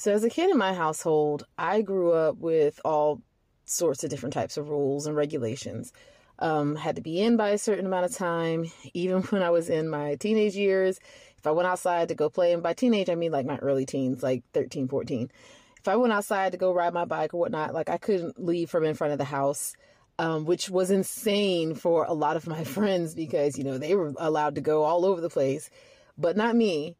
[0.00, 3.20] So, as a kid in my household, I grew up with all
[3.64, 5.92] sorts of different types of rules and regulations.
[6.38, 8.70] Um, had to be in by a certain amount of time.
[8.94, 11.00] Even when I was in my teenage years,
[11.36, 13.86] if I went outside to go play, and by teenage, I mean like my early
[13.86, 15.32] teens, like 13, 14.
[15.80, 18.70] If I went outside to go ride my bike or whatnot, like I couldn't leave
[18.70, 19.74] from in front of the house.
[20.20, 24.14] Um, which was insane for a lot of my friends because, you know, they were
[24.16, 25.70] allowed to go all over the place,
[26.16, 26.96] but not me.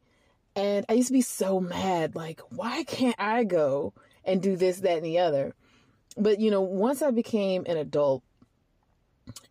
[0.55, 3.93] And I used to be so mad, like, why can't I go
[4.25, 5.53] and do this, that, and the other?
[6.17, 8.23] But, you know, once I became an adult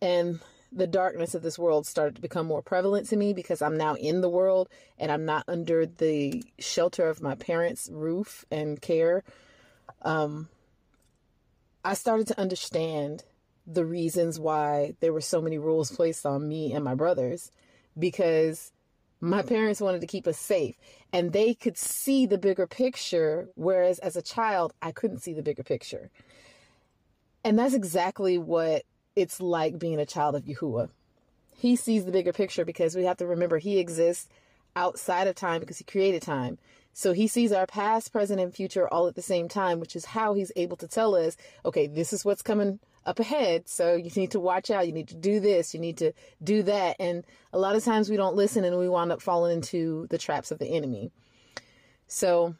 [0.01, 0.39] and
[0.71, 3.95] the darkness of this world started to become more prevalent to me because I'm now
[3.95, 9.23] in the world and I'm not under the shelter of my parents' roof and care.
[10.03, 10.49] Um,
[11.83, 13.23] I started to understand
[13.65, 17.51] the reasons why there were so many rules placed on me and my brothers
[17.97, 18.71] because
[19.21, 20.75] my parents wanted to keep us safe
[21.11, 25.41] and they could see the bigger picture, whereas as a child, I couldn't see the
[25.41, 26.09] bigger picture.
[27.43, 28.83] And that's exactly what
[29.15, 30.89] it's like being a child of Yahuwah.
[31.55, 34.29] He sees the bigger picture because we have to remember he exists
[34.75, 36.57] outside of time because he created time.
[36.93, 40.05] So he sees our past, present, and future all at the same time, which is
[40.05, 43.67] how he's able to tell us, okay, this is what's coming up ahead.
[43.67, 44.87] So you need to watch out.
[44.87, 45.73] You need to do this.
[45.73, 46.95] You need to do that.
[46.99, 50.17] And a lot of times we don't listen and we wind up falling into the
[50.17, 51.11] traps of the enemy.
[52.07, 52.55] So,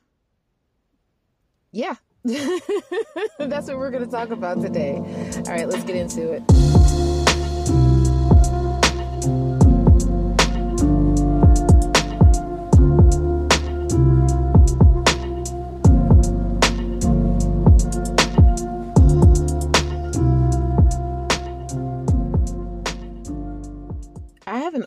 [1.72, 4.96] yeah, that's what we're going to talk about today.
[4.96, 6.69] All right, let's get into it.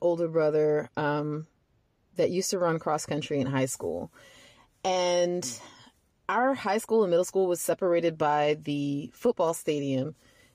[0.02, 1.46] Older brother um,
[2.16, 4.10] that used to run cross country in high school.
[4.84, 5.48] And
[6.28, 10.14] our high school and middle school was separated by the football stadium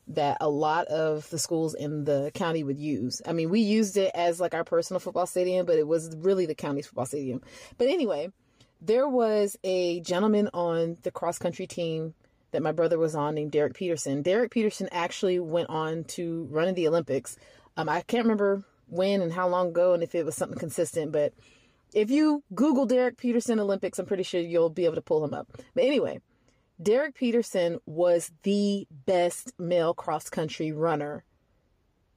[0.10, 3.22] that a lot of the schools in the county would use.
[3.26, 6.46] I mean, we used it as like our personal football stadium, but it was really
[6.46, 7.42] the county's football stadium.
[7.78, 8.32] But anyway,
[8.82, 12.14] there was a gentleman on the cross country team
[12.52, 14.22] that my brother was on named Derek Peterson.
[14.22, 17.38] Derek Peterson actually went on to run in the Olympics.
[17.76, 21.12] Um, I can't remember when and how long ago and if it was something consistent.
[21.12, 21.34] But
[21.94, 25.34] if you Google Derek Peterson Olympics, I'm pretty sure you'll be able to pull him
[25.34, 25.48] up.
[25.74, 26.22] But anyway,
[26.82, 31.24] Derek Peterson was the best male cross country runner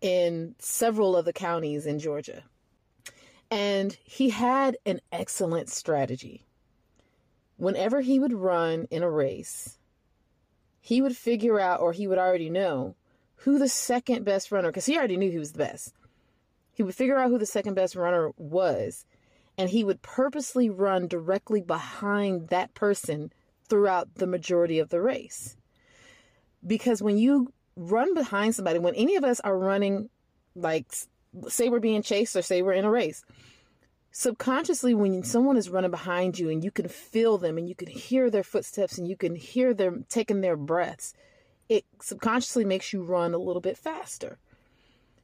[0.01, 2.45] in several of the counties in Georgia.
[3.51, 6.47] And he had an excellent strategy.
[7.57, 9.79] Whenever he would run in a race,
[10.81, 12.97] he would figure out, or he would already know,
[13.37, 15.95] who the second best runner, because he already knew he was the best.
[16.81, 19.05] He would figure out who the second best runner was,
[19.59, 23.35] and he would purposely run directly behind that person
[23.69, 25.59] throughout the majority of the race.
[26.67, 30.09] Because when you run behind somebody, when any of us are running,
[30.55, 30.87] like,
[31.49, 33.27] say we're being chased or say we're in a race,
[34.11, 37.89] subconsciously, when someone is running behind you and you can feel them and you can
[37.89, 41.13] hear their footsteps and you can hear them taking their breaths,
[41.69, 44.39] it subconsciously makes you run a little bit faster.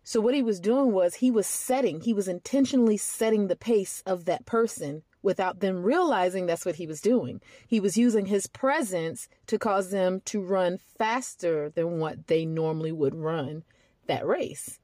[0.08, 4.04] So what he was doing was he was setting, he was intentionally setting the pace
[4.06, 7.40] of that person without them realizing that's what he was doing.
[7.66, 12.92] He was using his presence to cause them to run faster than what they normally
[12.92, 13.64] would run
[14.06, 14.78] that race.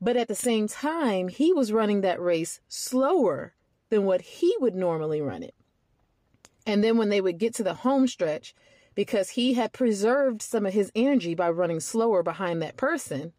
[0.00, 3.54] But at the same time, he was running that race slower
[3.90, 5.56] than what he would normally run it.
[6.64, 8.54] And then when they would get to the home stretch,
[8.94, 13.32] because he had preserved some of his energy by running slower behind that person,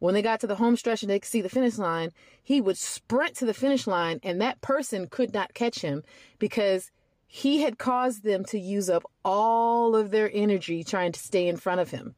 [0.00, 2.10] when they got to the home stretch and they could see the finish line,
[2.42, 6.02] he would sprint to the finish line and that person could not catch him
[6.38, 6.90] because
[7.26, 11.56] he had caused them to use up all of their energy trying to stay in
[11.56, 12.16] front of him.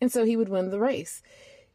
[0.00, 1.22] And so he would win the race.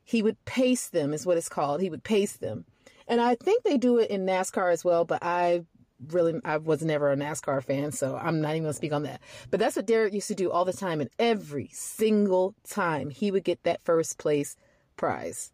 [0.03, 1.81] He would pace them, is what it's called.
[1.81, 2.65] He would pace them.
[3.07, 5.63] And I think they do it in NASCAR as well, but I
[6.09, 9.21] really I was never a NASCAR fan, so I'm not even gonna speak on that.
[9.50, 13.31] But that's what Derek used to do all the time, and every single time he
[13.31, 14.56] would get that first place
[14.95, 15.51] prize.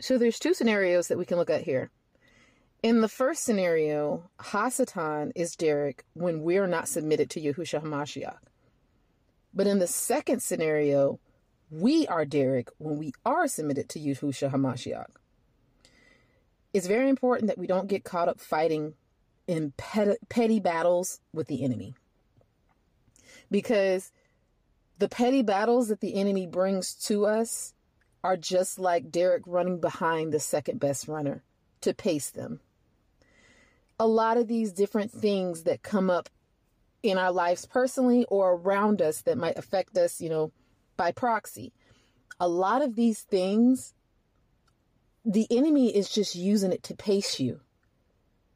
[0.00, 1.90] So there's two scenarios that we can look at here.
[2.82, 8.38] In the first scenario, Hasatan is Derek when we are not submitted to Yahushua HaMashiach.
[9.52, 11.20] But in the second scenario,
[11.70, 15.06] we are Derek when we are submitted to Yahushua HaMashiach.
[16.72, 18.94] It's very important that we don't get caught up fighting
[19.46, 21.94] in petty, petty battles with the enemy.
[23.50, 24.12] Because
[24.98, 27.74] the petty battles that the enemy brings to us
[28.22, 31.42] are just like Derek running behind the second best runner
[31.80, 32.60] to pace them.
[33.98, 36.28] A lot of these different things that come up
[37.02, 40.52] in our lives personally or around us that might affect us, you know,
[40.96, 41.72] by proxy.
[42.38, 43.94] A lot of these things,
[45.24, 47.60] the enemy is just using it to pace you.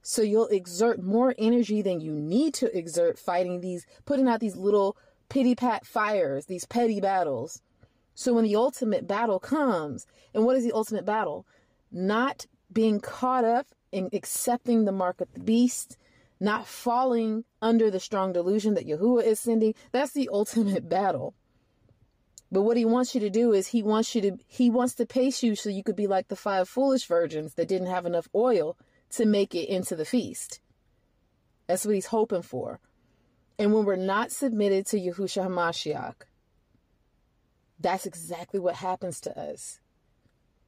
[0.03, 4.57] So you'll exert more energy than you need to exert fighting these, putting out these
[4.57, 4.99] little
[5.31, 7.63] pity pat fires, these petty battles.
[8.15, 11.47] So when the ultimate battle comes, and what is the ultimate battle?
[11.91, 15.97] Not being caught up in accepting the mark of the beast,
[16.41, 19.75] not falling under the strong delusion that Yahuwah is sending.
[19.93, 21.35] That's the ultimate battle.
[22.53, 25.07] But what he wants you to do is he wants you to he wants to
[25.07, 28.29] pace you so you could be like the five foolish virgins that didn't have enough
[28.35, 28.77] oil
[29.11, 30.61] to make it into the feast.
[31.67, 32.79] That's what he's hoping for.
[33.59, 36.15] And when we're not submitted to Yahushua HaMashiach,
[37.85, 39.79] that's exactly what happens to us.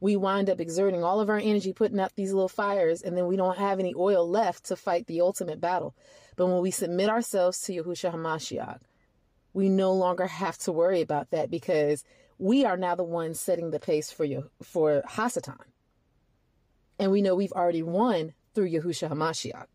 [0.01, 3.27] We wind up exerting all of our energy putting out these little fires, and then
[3.27, 5.97] we don't have any oil left to fight the ultimate battle.
[6.37, 8.81] But when we submit ourselves to Yahushua HaMashiach,
[9.55, 12.05] we no longer have to worry about that because
[12.39, 15.57] we are now the ones setting the pace for you for Hasatan.
[16.99, 19.69] And we know we've already won through Yahushua HaMashiach.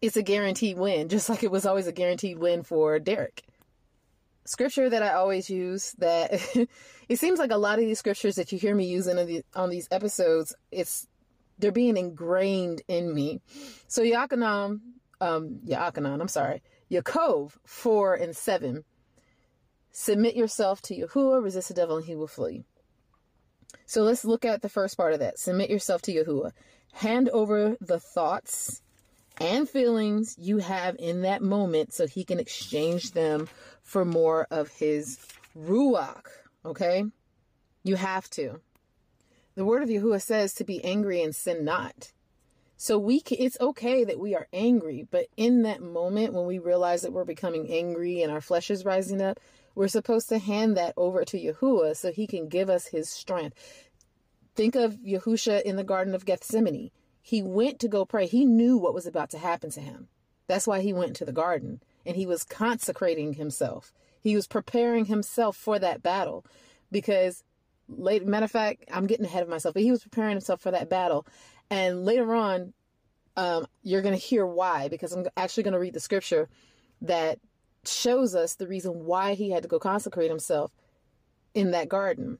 [0.00, 3.44] It's a guaranteed win, just like it was always a guaranteed win for Derek
[4.48, 6.32] scripture that I always use that
[7.08, 9.44] it seems like a lot of these scriptures that you hear me using on, the,
[9.54, 11.06] on these episodes, it's
[11.58, 13.40] they're being ingrained in me.
[13.88, 14.80] So Yachanan,
[15.20, 18.84] um, I'm sorry, Yaakov 4 and 7.
[19.90, 22.64] Submit yourself to Yahuwah, resist the devil, and he will flee.
[23.86, 25.38] So let's look at the first part of that.
[25.38, 26.52] Submit yourself to Yahuwah.
[26.92, 28.82] Hand over the thoughts
[29.40, 33.48] and feelings you have in that moment so he can exchange them
[33.82, 35.18] for more of his
[35.56, 36.26] ruach.
[36.64, 37.04] Okay?
[37.82, 38.60] You have to.
[39.54, 42.12] The word of Yahuwah says to be angry and sin not.
[42.76, 47.02] So we it's okay that we are angry, but in that moment when we realize
[47.02, 49.40] that we're becoming angry and our flesh is rising up,
[49.74, 53.56] we're supposed to hand that over to Yahuwah so he can give us his strength.
[54.54, 56.90] Think of Yahusha in the Garden of Gethsemane.
[57.28, 58.26] He went to go pray.
[58.26, 60.08] He knew what was about to happen to him.
[60.46, 63.92] That's why he went to the garden and he was consecrating himself.
[64.18, 66.46] He was preparing himself for that battle
[66.90, 67.44] because
[67.86, 70.70] late matter of fact, I'm getting ahead of myself, but he was preparing himself for
[70.70, 71.26] that battle.
[71.68, 72.72] And later on,
[73.36, 76.48] um, you're going to hear why because I'm actually going to read the scripture
[77.02, 77.40] that
[77.84, 80.72] shows us the reason why he had to go consecrate himself
[81.52, 82.38] in that garden.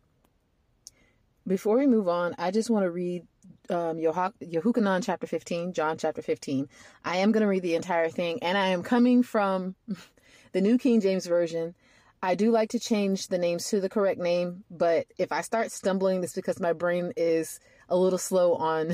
[1.47, 3.27] Before we move on, I just want to read
[3.71, 6.69] um, Yehukanan chapter 15, John chapter 15.
[7.05, 9.75] I am going to read the entire thing, and I am coming from
[10.53, 11.75] the New King James Version.
[12.23, 15.71] I do like to change the names to the correct name, but if I start
[15.71, 18.93] stumbling, it's because my brain is a little slow on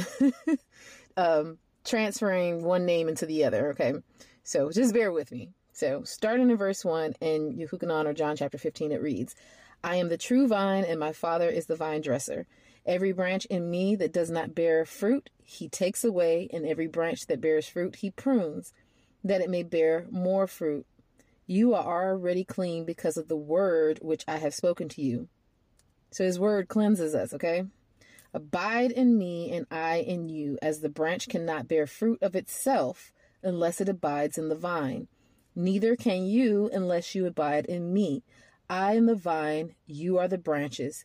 [1.16, 3.70] um, transferring one name into the other.
[3.70, 3.94] Okay,
[4.42, 5.50] so just bear with me.
[5.72, 9.34] So, starting in verse 1 in Yehukanan or John chapter 15, it reads,
[9.82, 12.46] I am the true vine, and my Father is the vine dresser.
[12.86, 17.26] Every branch in me that does not bear fruit, he takes away, and every branch
[17.26, 18.72] that bears fruit, he prunes,
[19.22, 20.86] that it may bear more fruit.
[21.46, 25.28] You are already clean because of the word which I have spoken to you.
[26.10, 27.64] So his word cleanses us, okay?
[28.32, 33.12] Abide in me, and I in you, as the branch cannot bear fruit of itself
[33.42, 35.08] unless it abides in the vine.
[35.54, 38.24] Neither can you unless you abide in me.
[38.68, 41.04] I am the vine, you are the branches.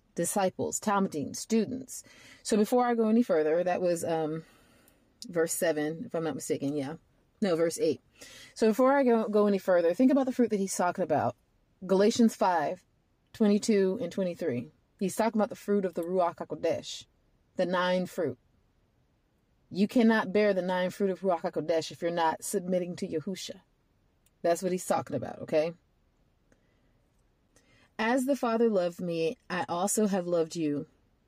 [0.15, 2.03] disciples, Talmudim, students.
[2.43, 4.43] So before I go any further, that was um,
[5.29, 6.75] verse 7, if I'm not mistaken.
[6.75, 6.95] Yeah.
[7.41, 7.99] No, verse 8.
[8.53, 11.35] So before I go, go any further, think about the fruit that he's talking about.
[11.85, 12.83] Galatians 5,
[13.33, 14.71] 22 and 23.
[14.99, 17.05] He's talking about the fruit of the Ruach HaKodesh,
[17.55, 18.37] the nine fruit.
[19.71, 23.61] You cannot bear the nine fruit of Ruach HaKodesh if you're not submitting to Yahusha.
[24.43, 25.73] That's what he's talking about, okay?
[28.03, 30.87] As the Father loved me, I also have loved you.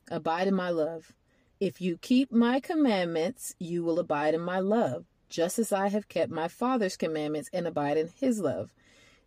[0.09, 1.13] Abide in my love.
[1.59, 6.09] If you keep my commandments, you will abide in my love, just as I have
[6.09, 8.73] kept my Father's commandments and abide in his love.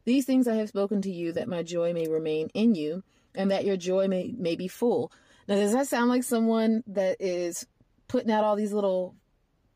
[0.04, 3.48] These things I have spoken to you, that my joy may remain in you, and
[3.52, 5.12] that your joy may, may be full.
[5.46, 7.64] Now, does that sound like someone that is
[8.08, 9.14] putting out all these little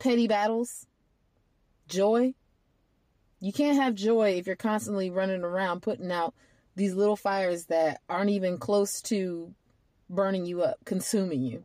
[0.01, 0.89] petty battles?
[1.87, 2.35] Joy?
[3.39, 6.35] You can't have joy if you're constantly running around putting out
[6.77, 9.55] These little fires that aren't even close to
[10.09, 11.65] burning you up, consuming you.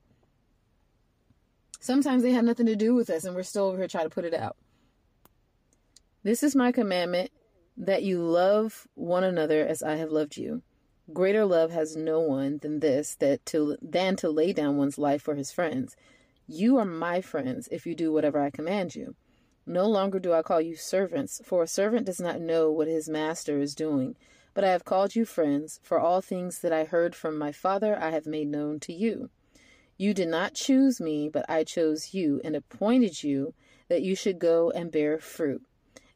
[1.80, 4.10] Sometimes they have nothing to do with us and we're still over here trying to
[4.10, 4.58] put it out.
[6.24, 7.32] This is my commandment
[7.78, 10.64] that you love one another as I have loved you.
[11.14, 15.22] Greater love has no one than this that to than to lay down one's life
[15.22, 15.96] for his friends.
[16.48, 19.16] You are my friends if you do whatever I command you.
[19.68, 23.08] No longer do I call you servants, for a servant does not know what his
[23.08, 24.16] master is doing.
[24.56, 28.02] But I have called you friends, for all things that I heard from my Father
[28.02, 29.30] I have made known to you.
[29.98, 33.54] You did not choose me, but I chose you and appointed you
[33.90, 35.62] that you should go and bear fruit,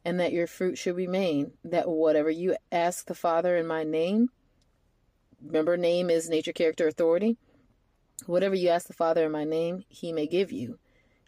[0.06, 4.30] and that your fruit should remain, that whatever you ask the Father in my name,
[5.42, 7.36] remember, name is nature, character, authority.
[8.24, 10.78] Whatever you ask the Father in my name, he may give you.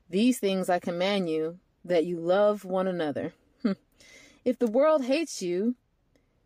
[0.08, 3.34] These things I command you, that you love one another.
[4.44, 5.76] if the world hates you,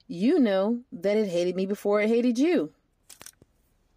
[0.09, 2.73] you know that it hated me before it hated you.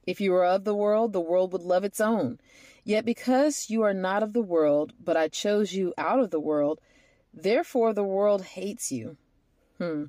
[0.06, 2.40] If you were of the world, the world would love its own.
[2.84, 6.40] Yet because you are not of the world, but I chose you out of the
[6.40, 6.82] world,
[7.34, 9.18] therefore the world hates you.
[9.78, 10.06] Hmm.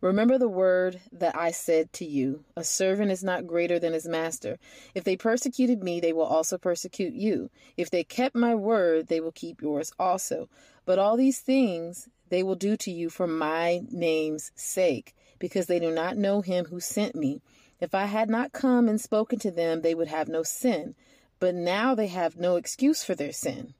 [0.00, 4.06] Remember the word that I said to you A servant is not greater than his
[4.06, 4.58] master.
[4.94, 7.50] If they persecuted me, they will also persecute you.
[7.76, 10.48] If they kept my word, they will keep yours also.
[10.84, 15.78] But all these things they will do to you for my name's sake because they
[15.78, 17.40] do not know him who sent me.
[17.80, 20.94] If I had not come and spoken to them, they would have no sin.
[21.38, 23.74] But now they have no excuse for their sin.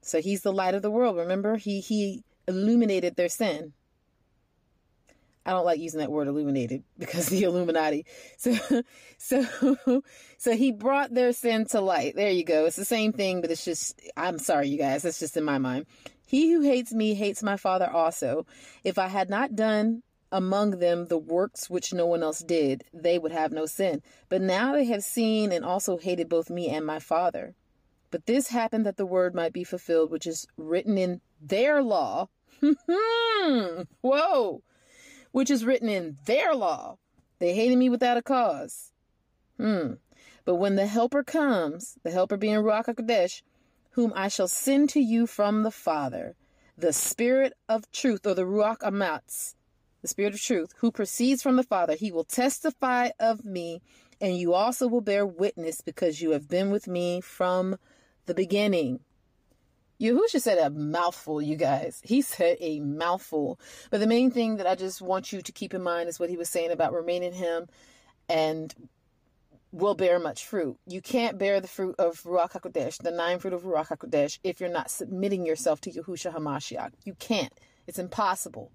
[0.00, 1.16] So he's the light of the world.
[1.16, 3.72] Remember, he he illuminated their sin.
[5.46, 8.06] I don't like using that word illuminated because the Illuminati.
[8.38, 8.56] So
[9.18, 10.02] so
[10.38, 12.16] so he brought their sin to light.
[12.16, 12.66] There you go.
[12.66, 15.02] It's the same thing, but it's just I'm sorry you guys.
[15.02, 15.86] That's just in my mind.
[16.26, 18.46] He who hates me hates my father also.
[18.82, 20.02] If I had not done
[20.34, 24.02] among them the works which no one else did, they would have no sin.
[24.28, 27.54] But now they have seen and also hated both me and my Father.
[28.10, 32.30] But this happened that the word might be fulfilled, which is written in their law.
[34.00, 34.62] Whoa!
[35.30, 36.98] Which is written in their law.
[37.38, 38.92] They hated me without a cause.
[39.56, 39.94] Hmm.
[40.44, 43.42] But when the Helper comes, the Helper being Ruach HaKodesh,
[43.90, 46.34] whom I shall send to you from the Father,
[46.76, 49.54] the Spirit of truth, or the Ruach Amatz,
[50.04, 53.80] the Spirit of truth, who proceeds from the Father, he will testify of me,
[54.20, 57.78] and you also will bear witness because you have been with me from
[58.26, 59.00] the beginning.
[59.98, 62.02] Yahusha said a mouthful, you guys.
[62.04, 63.58] He said a mouthful.
[63.90, 66.28] But the main thing that I just want you to keep in mind is what
[66.28, 67.66] he was saying about remaining him
[68.28, 68.74] and
[69.72, 70.76] will bear much fruit.
[70.86, 74.60] You can't bear the fruit of Ruach HaKodesh, the nine fruit of Ruach HaKodesh, if
[74.60, 76.90] you're not submitting yourself to Yahusha HaMashiach.
[77.06, 77.54] You can't.
[77.86, 78.70] It's impossible.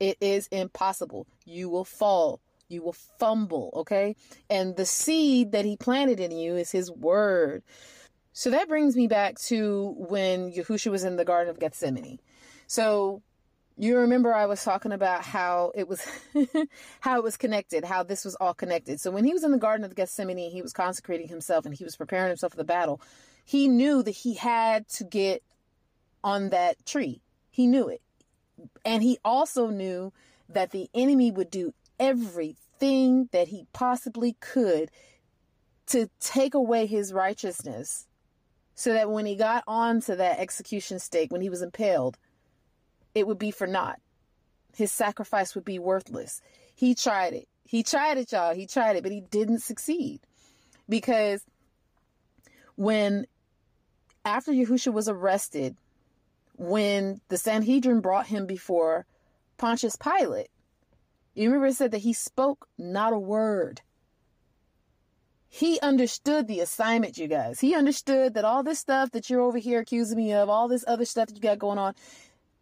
[0.00, 1.26] It is impossible.
[1.44, 2.40] You will fall.
[2.68, 4.14] You will fumble, okay?
[4.50, 7.62] And the seed that he planted in you is his word.
[8.32, 12.20] So that brings me back to when Yahushua was in the Garden of Gethsemane.
[12.66, 13.22] So
[13.78, 16.04] you remember I was talking about how it was
[17.00, 19.00] how it was connected, how this was all connected.
[19.00, 21.84] So when he was in the Garden of Gethsemane, he was consecrating himself and he
[21.84, 23.00] was preparing himself for the battle.
[23.44, 25.42] He knew that he had to get
[26.22, 27.22] on that tree.
[27.50, 28.02] He knew it.
[28.84, 30.12] And he also knew
[30.48, 34.90] that the enemy would do everything that he possibly could
[35.86, 38.06] to take away his righteousness
[38.74, 42.16] so that when he got onto that execution stake, when he was impaled,
[43.14, 44.00] it would be for naught.
[44.76, 46.40] His sacrifice would be worthless.
[46.74, 47.48] He tried it.
[47.64, 48.54] He tried it, y'all.
[48.54, 50.20] He tried it, but he didn't succeed.
[50.88, 51.44] Because
[52.76, 53.26] when,
[54.24, 55.76] after Yahushua was arrested,
[56.58, 59.06] when the Sanhedrin brought him before
[59.56, 60.50] Pontius Pilate,
[61.34, 63.80] you remember it said that he spoke not a word.
[65.48, 67.60] He understood the assignment, you guys.
[67.60, 70.84] He understood that all this stuff that you're over here accusing me of, all this
[70.86, 71.94] other stuff that you got going on,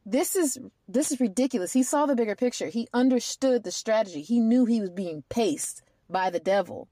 [0.04, 1.72] this is this is ridiculous.
[1.72, 2.68] He saw the bigger picture.
[2.68, 4.22] He understood the strategy.
[4.22, 6.86] He knew he was being paced by the devil.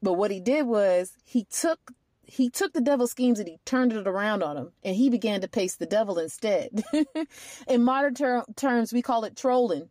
[0.00, 1.92] But what he did was he took
[2.26, 5.40] he took the devil's schemes and he turned it around on him and he began
[5.40, 6.82] to pace the devil instead.
[7.68, 9.88] In modern ter- terms, we call it trolling.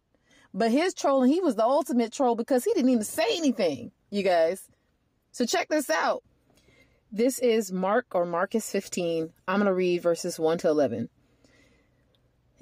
[0.54, 4.24] But his trolling, he was the ultimate troll because he didn't even say anything, you
[4.24, 4.70] guys.
[5.32, 6.24] So check this out.
[7.12, 9.32] This is Mark or Marcus 15.
[9.48, 11.10] I'm going to read verses 1 to 11.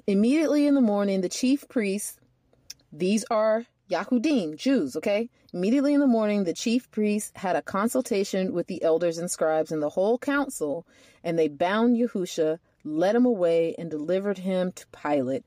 [0.06, 2.20] Immediately in the morning, the chief priests,
[2.92, 5.28] these are Yahudim, Jews, okay?
[5.52, 9.70] Immediately in the morning, the chief priests had a consultation with the elders and scribes
[9.70, 10.86] and the whole council,
[11.22, 15.44] and they bound Yahusha, led him away, and delivered him to Pilate.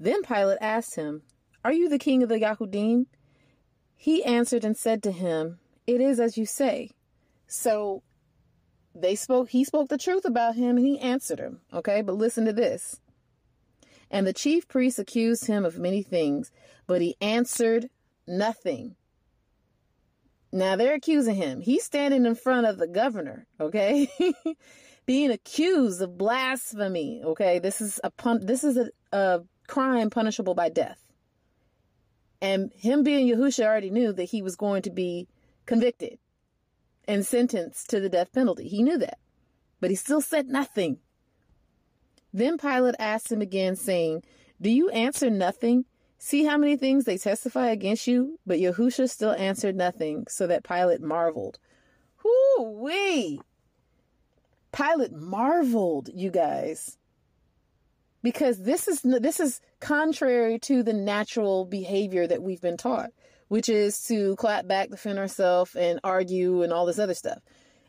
[0.00, 1.22] Then Pilate asked him,
[1.64, 3.06] Are you the king of the Yahudim?
[3.96, 6.90] He answered and said to him, It is as you say.
[7.46, 8.02] So
[8.94, 11.60] they spoke, he spoke the truth about him and he answered him.
[11.72, 13.00] Okay, but listen to this.
[14.14, 16.52] And the chief priests accused him of many things,
[16.86, 17.90] but he answered
[18.28, 18.94] nothing.
[20.52, 21.60] Now they're accusing him.
[21.60, 24.08] He's standing in front of the governor, okay?
[25.06, 27.58] Being accused of blasphemy, okay?
[27.58, 31.02] This is a pun- this is a, a crime punishable by death.
[32.40, 35.26] And him being Yahusha already knew that he was going to be
[35.66, 36.20] convicted
[37.08, 38.68] and sentenced to the death penalty.
[38.68, 39.18] He knew that.
[39.80, 40.98] But he still said nothing.
[42.34, 44.24] Then Pilate asked him again, saying,
[44.60, 45.84] Do you answer nothing?
[46.18, 48.40] See how many things they testify against you?
[48.44, 51.60] But Yahusha still answered nothing, so that Pilate marveled.
[52.24, 53.40] Whoo wee!
[54.72, 56.98] Pilate marveled, you guys.
[58.22, 63.10] Because this is this is contrary to the natural behavior that we've been taught,
[63.46, 67.38] which is to clap back, defend ourselves, and argue and all this other stuff.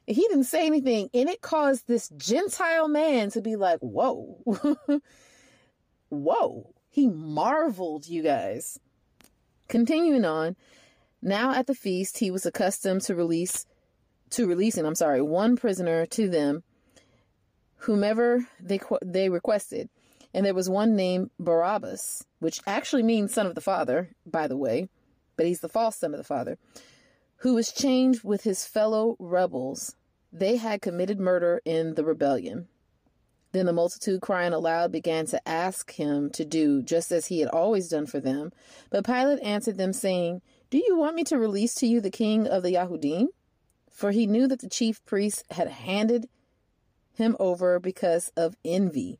[0.07, 4.39] He didn't say anything, and it caused this Gentile man to be like, whoa,
[6.09, 6.73] whoa.
[6.89, 8.79] He marveled, you guys.
[9.67, 10.55] Continuing on,
[11.21, 13.65] now at the feast, he was accustomed to release,
[14.29, 16.63] to releasing, I'm sorry, one prisoner to them,
[17.77, 19.89] whomever they, they requested.
[20.33, 24.57] And there was one named Barabbas, which actually means son of the father, by the
[24.57, 24.89] way,
[25.35, 26.57] but he's the false son of the father,
[27.45, 29.95] who was chained with his fellow rebels.
[30.33, 32.67] They had committed murder in the rebellion.
[33.51, 37.49] Then the multitude, crying aloud, began to ask him to do just as he had
[37.49, 38.51] always done for them.
[38.89, 42.47] But Pilate answered them, saying, Do you want me to release to you the king
[42.47, 43.27] of the Yahudim?
[43.91, 46.27] For he knew that the chief priests had handed
[47.13, 49.19] him over because of envy.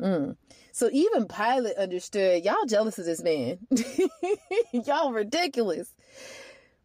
[0.00, 0.36] Mm.
[0.72, 3.58] So even Pilate understood, y'all jealous of this man.
[4.72, 5.94] y'all ridiculous.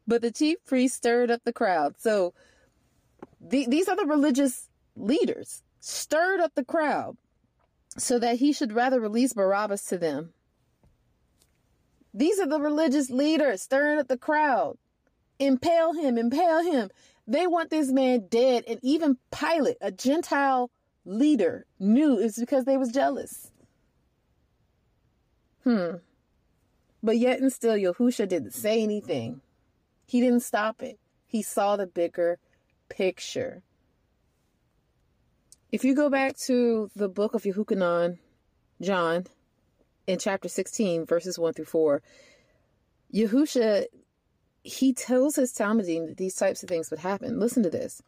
[0.08, 1.96] But the chief priest stirred up the crowd.
[1.98, 2.34] So
[3.40, 7.18] the, these are the religious leaders stirred up the crowd
[7.98, 10.34] so that he should rather release Barabbas to them.
[12.14, 14.78] These are the religious leaders stirring up the crowd.
[15.40, 16.90] Impale him, impale him.
[17.28, 18.64] They want this man dead.
[18.68, 20.70] And even Pilate, a Gentile
[21.06, 23.52] leader, knew it's because they was jealous.
[25.64, 25.96] Hmm.
[27.02, 29.42] But yet and still, Yahusha didn't say anything.
[30.06, 31.00] He didn't stop it.
[31.26, 32.40] He saw the bigger
[32.90, 33.64] picture.
[35.72, 38.20] If you go back to the book of Yehukanan,
[38.82, 39.26] John,
[40.06, 42.02] in chapter 16, verses 1 through 4,
[43.14, 43.86] Yahusha,
[44.64, 47.40] he tells his Talmudim that these types of things would happen.
[47.40, 48.02] Listen to this.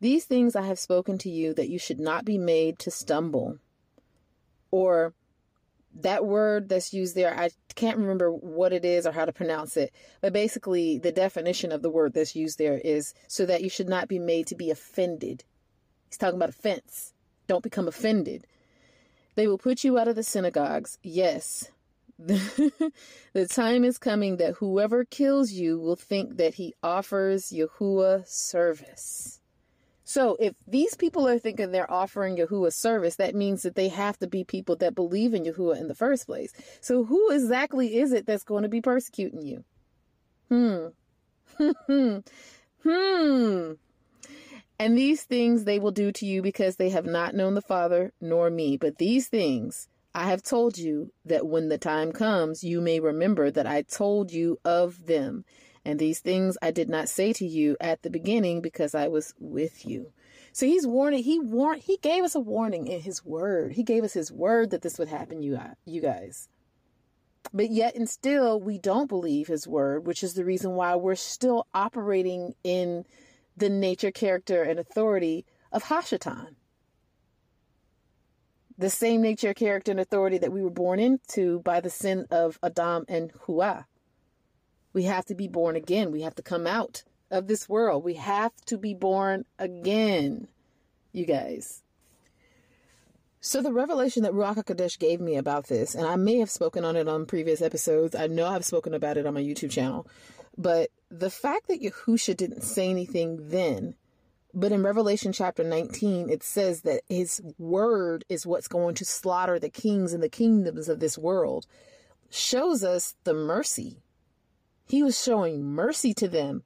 [0.00, 3.58] These things I have spoken to you that you should not be made to stumble.
[4.70, 5.14] Or
[6.00, 9.76] that word that's used there, I can't remember what it is or how to pronounce
[9.76, 13.70] it, but basically the definition of the word that's used there is so that you
[13.70, 15.44] should not be made to be offended
[16.14, 17.12] He's talking about offense.
[17.48, 18.46] Don't become offended.
[19.34, 20.96] They will put you out of the synagogues.
[21.02, 21.72] Yes.
[22.18, 29.40] the time is coming that whoever kills you will think that he offers Yahuwah service.
[30.04, 34.18] So if these people are thinking they're offering Yahuwah service, that means that they have
[34.18, 36.52] to be people that believe in Yahuwah in the first place.
[36.80, 39.64] So who exactly is it that's going to be persecuting you?
[40.50, 40.86] Hmm.
[41.58, 42.18] hmm.
[42.82, 43.72] hmm.
[44.78, 48.12] And these things they will do to you because they have not known the Father
[48.20, 48.76] nor me.
[48.76, 53.50] But these things I have told you that when the time comes, you may remember
[53.50, 55.44] that I told you of them.
[55.84, 59.34] And these things I did not say to you at the beginning because I was
[59.38, 60.12] with you.
[60.52, 63.72] So he's warning, he warned, he gave us a warning in his word.
[63.72, 66.48] He gave us his word that this would happen, you, uh, you guys.
[67.52, 71.14] But yet and still, we don't believe his word, which is the reason why we're
[71.16, 73.04] still operating in
[73.56, 76.54] the nature, character, and authority of Hashatan.
[78.76, 82.58] The same nature, character, and authority that we were born into by the sin of
[82.62, 83.86] Adam and Hua.
[84.94, 86.10] We have to be born again.
[86.10, 88.02] We have to come out of this world.
[88.04, 90.48] We have to be born again,
[91.12, 91.82] you guys.
[93.40, 96.82] So the revelation that Ruach HaKodesh gave me about this, and I may have spoken
[96.82, 98.14] on it on previous episodes.
[98.14, 100.06] I know I've spoken about it on my YouTube channel.
[100.56, 103.96] But the fact that Yahusha didn't say anything then,
[104.54, 109.58] but in Revelation chapter 19, it says that his word is what's going to slaughter
[109.58, 111.66] the kings and the kingdoms of this world,
[112.30, 114.03] shows us the mercy.
[114.86, 116.62] He was showing mercy to them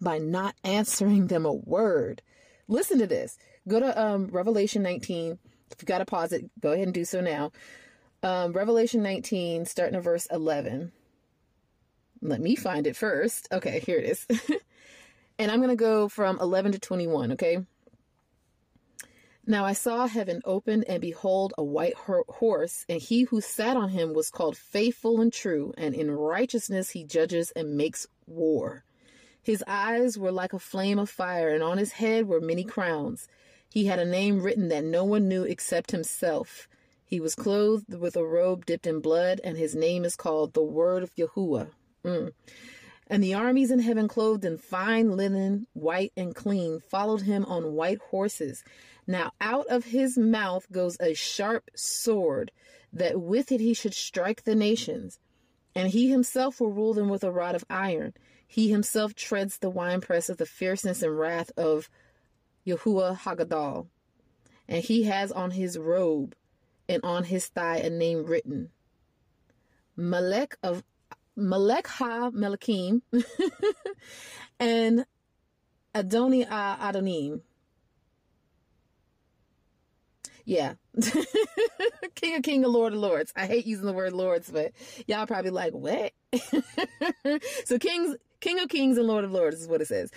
[0.00, 2.22] by not answering them a word.
[2.68, 3.38] Listen to this.
[3.68, 5.38] Go to um, Revelation 19.
[5.70, 7.52] If you got to pause it, go ahead and do so now.
[8.22, 10.92] Um, Revelation 19, starting at verse 11.
[12.22, 13.48] Let me find it first.
[13.50, 14.26] Okay, here it is.
[15.38, 17.58] and I'm going to go from 11 to 21, okay?
[19.50, 23.88] Now I saw heaven opened, and behold, a white horse, and he who sat on
[23.88, 28.84] him was called faithful and true, and in righteousness he judges and makes war.
[29.42, 33.26] His eyes were like a flame of fire, and on his head were many crowns.
[33.68, 36.68] He had a name written that no one knew except himself.
[37.04, 40.62] He was clothed with a robe dipped in blood, and his name is called the
[40.62, 41.70] Word of Yahuwah.
[42.04, 42.30] Mm.
[43.08, 47.72] And the armies in heaven, clothed in fine linen, white and clean, followed him on
[47.72, 48.62] white horses.
[49.10, 52.52] Now out of his mouth goes a sharp sword,
[52.92, 55.18] that with it he should strike the nations.
[55.74, 58.14] And he himself will rule them with a rod of iron.
[58.46, 61.90] He himself treads the winepress of the fierceness and wrath of
[62.64, 63.88] Yahuwah Hagadol.
[64.68, 66.36] And he has on his robe
[66.88, 68.70] and on his thigh a name written
[69.96, 70.84] Malek of
[71.34, 73.02] Malek Ha Melakim
[74.60, 75.04] and
[75.96, 77.40] Adoni Adonim.
[80.50, 80.72] Yeah.
[82.16, 83.32] King of King of Lord of Lords.
[83.36, 84.72] I hate using the word Lords, but
[85.06, 86.12] y'all probably like, what?
[87.64, 90.10] so Kings King of Kings and Lord of Lords is what it says.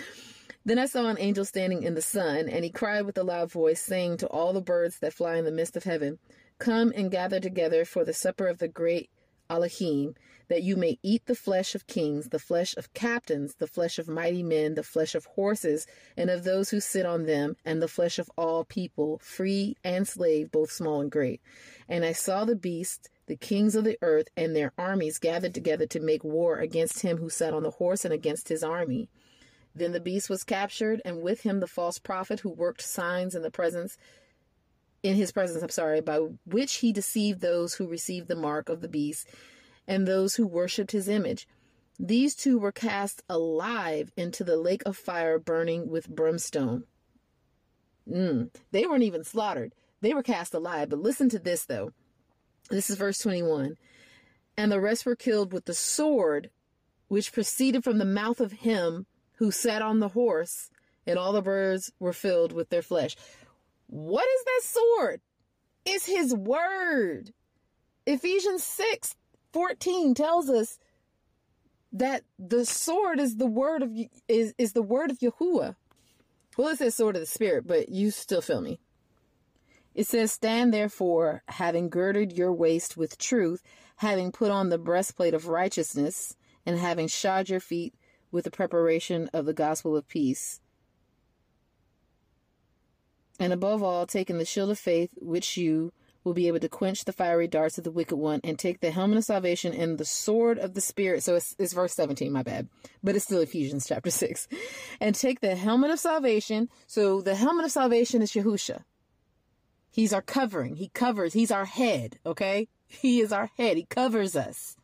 [0.65, 3.51] Then I saw an angel standing in the sun, and he cried with a loud
[3.51, 6.17] voice, saying to all the birds that fly in the midst of heaven,
[6.57, 9.11] Come and gather together for the supper of the great
[9.51, 10.15] Elohim,
[10.47, 14.07] that you may eat the flesh of kings, the flesh of captains, the flesh of
[14.07, 17.87] mighty men, the flesh of horses, and of those who sit on them, and the
[17.87, 21.41] flesh of all people, free and slave, both small and great.
[21.87, 25.85] And I saw the beast, the kings of the earth, and their armies gathered together
[25.87, 29.09] to make war against him who sat on the horse and against his army.
[29.75, 33.41] Then the beast was captured, and with him the false prophet who worked signs in
[33.41, 33.97] the presence
[35.03, 38.79] in his presence, I'm sorry, by which he deceived those who received the mark of
[38.79, 39.27] the beast
[39.87, 41.47] and those who worshipped his image.
[41.99, 46.85] These two were cast alive into the lake of fire burning with brimstone.
[48.09, 49.73] Mm, they weren't even slaughtered.
[50.01, 50.89] They were cast alive.
[50.89, 51.91] But listen to this, though.
[52.69, 53.77] This is verse 21.
[54.57, 56.49] And the rest were killed with the sword
[57.07, 60.69] which proceeded from the mouth of him who sat on the horse,
[61.05, 63.15] and all the birds were filled with their flesh.
[63.87, 65.21] What is that sword?
[65.85, 67.31] It's his word.
[68.05, 69.15] Ephesians 6
[69.53, 70.79] 14 tells us
[71.91, 73.91] that the sword is the word of
[74.27, 75.75] is, is the word of Yahuwah.
[76.57, 78.79] Well, it says sword of the spirit, but you still feel me.
[79.95, 83.61] It says, Stand therefore, having girded your waist with truth,
[83.97, 86.35] having put on the breastplate of righteousness,
[86.65, 87.93] and having shod your feet
[88.31, 90.61] with the preparation of the gospel of peace
[93.39, 95.91] and above all, taking the shield of faith, which you
[96.23, 98.91] will be able to quench the fiery darts of the wicked one, and take the
[98.91, 101.23] helmet of salvation and the sword of the Spirit.
[101.23, 102.67] So it's, it's verse 17, my bad.
[103.03, 104.47] But it's still Ephesians chapter 6.
[104.99, 106.69] And take the helmet of salvation.
[106.87, 108.83] So the helmet of salvation is Yahusha.
[109.91, 110.77] He's our covering.
[110.77, 111.33] He covers.
[111.33, 112.67] He's our head, okay?
[112.87, 113.77] He is our head.
[113.77, 114.75] He covers us.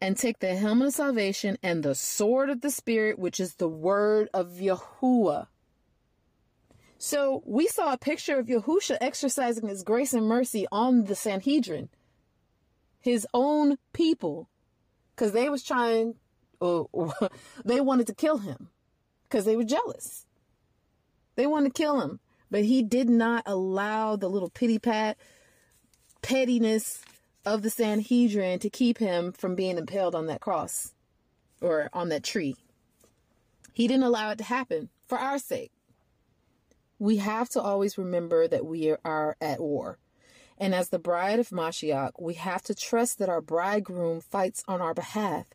[0.00, 3.68] And take the helmet of salvation and the sword of the Spirit, which is the
[3.68, 5.46] word of Yahuwah.
[7.04, 11.88] So we saw a picture of Yahusha exercising his grace and mercy on the Sanhedrin,
[13.00, 14.48] his own people,
[15.10, 16.14] because they was trying,
[16.60, 17.30] or, oh, or
[17.64, 18.68] they wanted to kill him
[19.24, 20.26] because they were jealous.
[21.34, 22.20] They wanted to kill him,
[22.52, 25.18] but he did not allow the little pity pat
[26.22, 27.02] pettiness
[27.44, 30.94] of the Sanhedrin to keep him from being impaled on that cross
[31.60, 32.54] or on that tree.
[33.72, 35.72] He didn't allow it to happen for our sake
[37.02, 39.98] we have to always remember that we are at war.
[40.56, 44.80] And as the bride of Mashiach, we have to trust that our bridegroom fights on
[44.80, 45.46] our behalf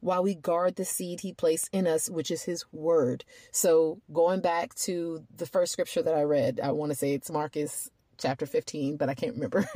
[0.00, 3.26] while we guard the seed he placed in us, which is his word.
[3.52, 7.30] So, going back to the first scripture that I read, I want to say it's
[7.30, 9.68] Marcus chapter 15, but I can't remember.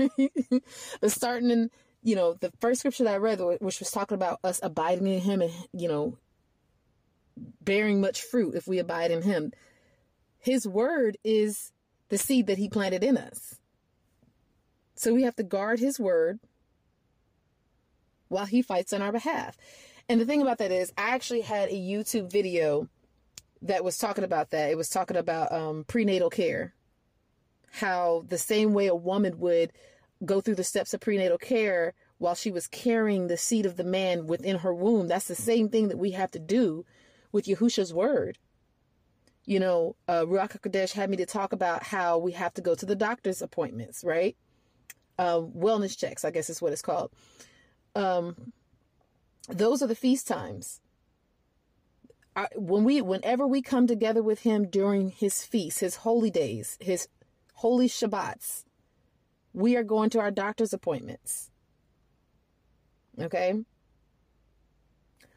[1.03, 1.71] but starting in,
[2.03, 5.21] you know, the first scripture that I read, which was talking about us abiding in
[5.21, 6.17] him and, you know,
[7.61, 9.53] bearing much fruit if we abide in him.
[10.43, 11.71] His word is
[12.09, 13.61] the seed that he planted in us.
[14.97, 16.41] So we have to guard his word
[18.27, 19.57] while he fights on our behalf.
[20.09, 22.89] And the thing about that is, I actually had a YouTube video
[23.63, 24.71] that was talking about that.
[24.71, 26.75] It was talking about um, prenatal care.
[27.71, 29.73] How the same way a woman would
[30.25, 33.85] go through the steps of prenatal care while she was carrying the seed of the
[33.85, 36.85] man within her womb, that's the same thing that we have to do
[37.31, 38.39] with Yahusha's word
[39.45, 42.87] you know, uh, Ruach had me to talk about how we have to go to
[42.87, 44.37] the doctor's appointments, right?
[45.19, 47.11] uh, wellness checks, I guess is what it's called.
[47.95, 48.53] Um,
[49.49, 50.81] those are the feast times.
[52.35, 56.79] I, when we, whenever we come together with Him during His feasts, His holy days,
[56.81, 57.09] His
[57.55, 58.65] holy Shabbats,
[59.53, 61.51] we are going to our doctor's appointments.
[63.21, 63.55] Okay.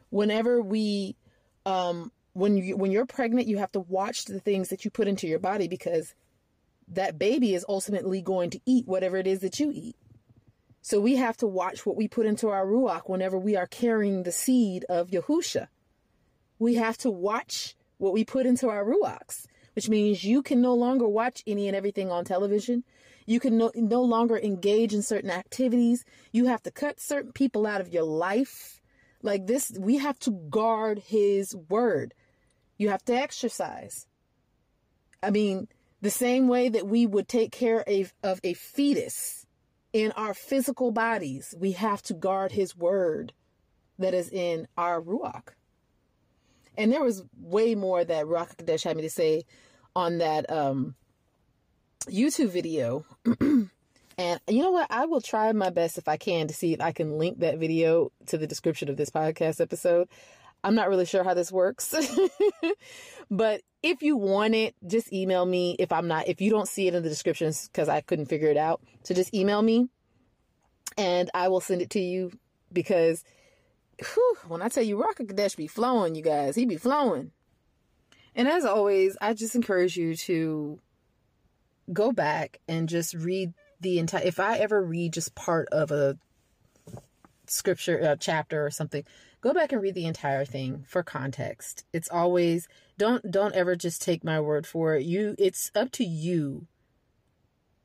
[0.08, 1.16] Whenever we,
[1.66, 5.08] um, when you when you're pregnant, you have to watch the things that you put
[5.08, 6.14] into your body because
[6.88, 9.96] that baby is ultimately going to eat whatever it is that you eat.
[10.82, 14.22] So we have to watch what we put into our ruach whenever we are carrying
[14.22, 15.68] the seed of Yahusha.
[16.58, 20.74] We have to watch what we put into our ruachs, which means you can no
[20.74, 22.84] longer watch any and everything on television.
[23.24, 26.04] You can no, no longer engage in certain activities.
[26.32, 28.80] You have to cut certain people out of your life.
[29.22, 32.14] Like this, we have to guard his word.
[32.78, 34.06] You have to exercise.
[35.22, 35.68] I mean,
[36.00, 39.46] the same way that we would take care of, of a fetus
[39.92, 43.32] in our physical bodies, we have to guard his word
[43.98, 45.48] that is in our Ruach.
[46.76, 49.44] And there was way more that Ruach Kadesh had me to say
[49.94, 50.94] on that um,
[52.06, 53.06] YouTube video.
[53.40, 54.88] and you know what?
[54.90, 57.58] I will try my best if I can to see if I can link that
[57.58, 60.08] video to the description of this podcast episode.
[60.66, 61.94] I'm not really sure how this works.
[63.30, 66.88] but if you want it, just email me if I'm not, if you don't see
[66.88, 68.82] it in the descriptions because I couldn't figure it out.
[69.04, 69.86] So just email me
[70.98, 72.32] and I will send it to you
[72.72, 73.22] because
[74.00, 77.30] whew, when I tell you Ruach Kadesh be flowing, you guys, he be flowing.
[78.34, 80.80] And as always, I just encourage you to
[81.92, 86.18] go back and just read the entire if I ever read just part of a
[87.46, 89.04] scripture a chapter or something,
[89.46, 91.84] go back and read the entire thing for context.
[91.92, 92.66] It's always
[92.98, 95.04] don't don't ever just take my word for it.
[95.04, 96.66] You it's up to you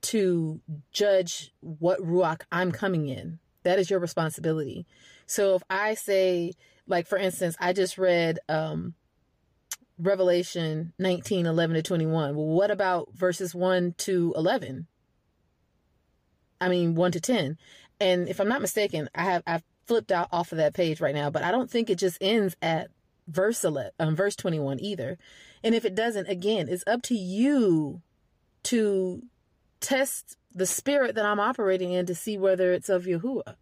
[0.02, 0.60] to
[0.92, 3.38] judge what ruach I'm coming in.
[3.62, 4.88] That is your responsibility.
[5.28, 6.54] So if I say
[6.88, 8.96] like for instance, I just read um
[10.00, 12.36] Revelation 19, 11 to 21.
[12.36, 14.88] Well, what about verses 1 to 11?
[16.60, 17.56] I mean, 1 to 10.
[18.00, 21.16] And if I'm not mistaken, I have, I've flipped out off of that page right
[21.16, 22.90] now, but I don't think it just ends at
[23.28, 25.18] verse 11, um, verse 21 either.
[25.64, 28.02] And if it doesn't, again, it's up to you
[28.64, 29.24] to
[29.80, 33.56] test the spirit that I'm operating in to see whether it's of Yahuwah.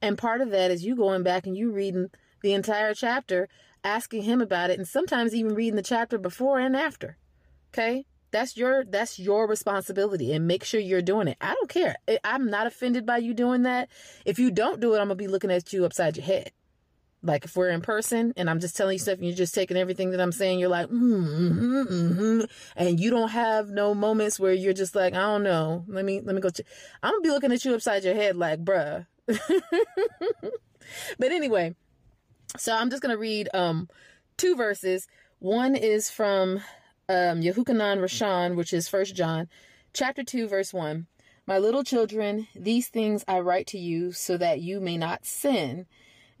[0.00, 2.10] And part of that is you going back and you reading
[2.42, 3.48] the entire chapter
[3.82, 7.16] asking him about it and sometimes even reading the chapter before and after.
[7.72, 8.06] Okay?
[8.34, 11.36] That's your that's your responsibility and make sure you're doing it.
[11.40, 11.94] I don't care.
[12.24, 13.88] I'm not offended by you doing that.
[14.24, 16.50] If you don't do it, I'm going to be looking at you upside your head.
[17.22, 19.76] Like if we're in person and I'm just telling you stuff and you're just taking
[19.76, 22.40] everything that I'm saying, you're like, mm-hmm, mm-hmm,
[22.74, 25.84] and you don't have no moments where you're just like, I don't know.
[25.86, 26.50] Let me let me go.
[26.50, 26.62] Ch-.
[27.04, 29.06] I'm gonna be looking at you upside your head like, bruh.
[29.28, 29.38] but
[31.20, 31.76] anyway,
[32.56, 33.88] so I'm just to read um,
[34.36, 35.06] two verses.
[35.38, 36.62] One is from
[37.08, 39.48] um, Yehukanan Rashan, which is First John,
[39.92, 41.06] chapter 2, verse 1.
[41.46, 45.86] My little children, these things I write to you so that you may not sin.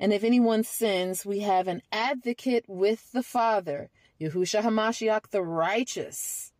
[0.00, 6.52] And if anyone sins, we have an advocate with the Father, Yahusha HaMashiach the righteous.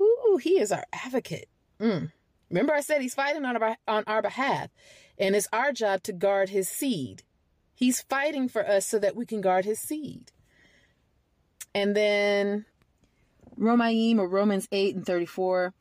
[0.00, 1.48] Ooh, he is our advocate.
[1.80, 2.12] Mm.
[2.50, 4.70] Remember, I said he's fighting on our, on our behalf,
[5.18, 7.24] and it's our job to guard his seed.
[7.74, 10.32] He's fighting for us so that we can guard his seed.
[11.74, 12.64] And then
[13.58, 15.74] Romaim or Romans 8 and 34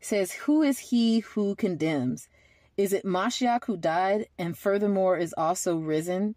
[0.00, 2.28] says, Who is he who condemns?
[2.76, 6.34] Is it Mashiach who died and furthermore is also risen?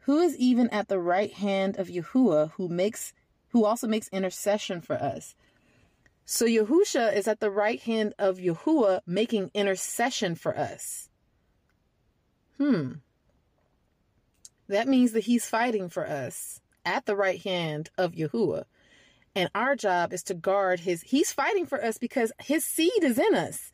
[0.00, 3.12] Who is even at the right hand of Yahuwah who makes
[3.48, 5.34] who also makes intercession for us?
[6.24, 11.10] So Yahusha is at the right hand of Yahuwah making intercession for us.
[12.58, 12.92] Hmm.
[14.68, 18.64] That means that he's fighting for us at the right hand of Yahuwah.
[19.34, 23.18] And our job is to guard his, he's fighting for us because his seed is
[23.18, 23.72] in us.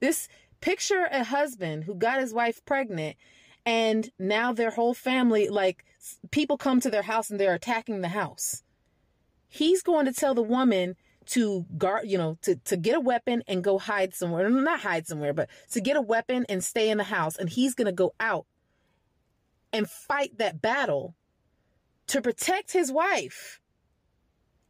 [0.00, 0.28] This
[0.60, 3.16] picture a husband who got his wife pregnant
[3.64, 5.84] and now their whole family, like
[6.30, 8.62] people come to their house and they're attacking the house.
[9.48, 10.96] He's going to tell the woman
[11.26, 14.48] to guard, you know, to, to get a weapon and go hide somewhere.
[14.48, 17.36] Not hide somewhere, but to get a weapon and stay in the house.
[17.36, 18.46] And he's going to go out
[19.72, 21.14] and fight that battle
[22.08, 23.60] to protect his wife.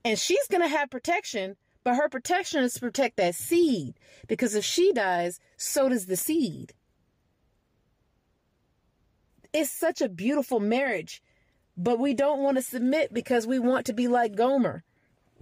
[0.04, 3.94] And she's going to have protection, but her protection is to protect that seed
[4.26, 6.74] because if she dies, so does the seed.
[9.52, 11.22] It's such a beautiful marriage,
[11.76, 14.82] but we don't want to submit because we want to be like Gomer.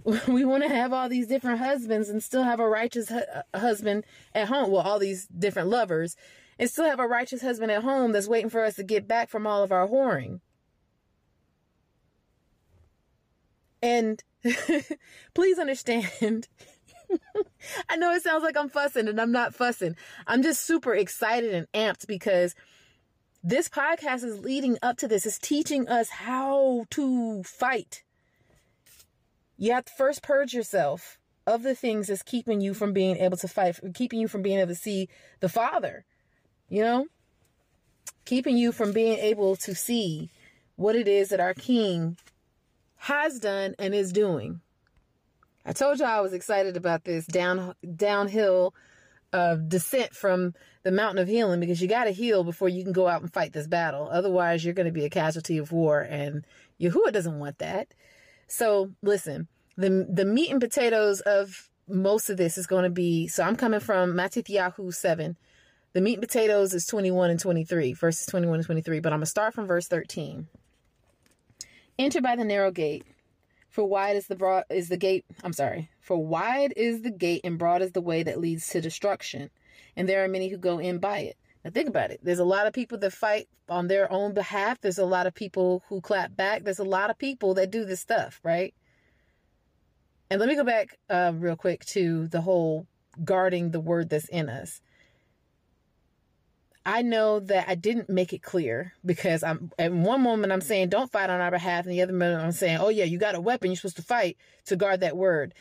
[0.27, 3.59] we want to have all these different husbands and still have a righteous hu- uh,
[3.59, 4.71] husband at home.
[4.71, 6.15] Well, all these different lovers
[6.57, 9.29] and still have a righteous husband at home that's waiting for us to get back
[9.29, 10.39] from all of our whoring.
[13.81, 14.23] And
[15.33, 16.47] please understand.
[17.89, 19.95] I know it sounds like I'm fussing and I'm not fussing.
[20.27, 22.55] I'm just super excited and amped because
[23.43, 25.25] this podcast is leading up to this.
[25.25, 28.03] It's teaching us how to fight.
[29.57, 33.37] You have to first purge yourself of the things that's keeping you from being able
[33.37, 36.05] to fight, keeping you from being able to see the Father,
[36.69, 37.07] you know?
[38.25, 40.29] Keeping you from being able to see
[40.75, 42.17] what it is that our King
[43.01, 44.61] has done and is doing.
[45.65, 48.75] I told you I was excited about this down downhill
[49.33, 52.93] uh, descent from the mountain of healing because you got to heal before you can
[52.93, 54.07] go out and fight this battle.
[54.11, 56.45] Otherwise, you're going to be a casualty of war, and
[56.79, 57.87] Yahuwah doesn't want that.
[58.47, 63.27] So, listen, the the meat and potatoes of most of this is going to be.
[63.27, 64.43] So, I'm coming from Matthew
[64.91, 65.37] seven.
[65.93, 68.99] The meat and potatoes is 21 and 23, verses 21 and 23.
[68.99, 70.47] But I'm gonna start from verse 13.
[71.99, 73.05] Enter by the narrow gate.
[73.69, 75.25] For wide is the broad is the gate.
[75.43, 75.89] I'm sorry.
[75.99, 79.49] For wide is the gate and broad is the way that leads to destruction,
[79.95, 81.37] and there are many who go in by it.
[81.63, 82.19] Now think about it.
[82.23, 84.81] There's a lot of people that fight on their own behalf.
[84.81, 86.63] There's a lot of people who clap back.
[86.63, 88.73] There's a lot of people that do this stuff, right?
[90.29, 92.87] And let me go back uh, real quick to the whole
[93.23, 94.81] guarding the word that's in us.
[96.85, 100.89] I know that I didn't make it clear because I'm at one moment I'm saying
[100.89, 103.35] don't fight on our behalf, and the other moment I'm saying, oh yeah, you got
[103.35, 105.53] a weapon, you're supposed to fight to guard that word.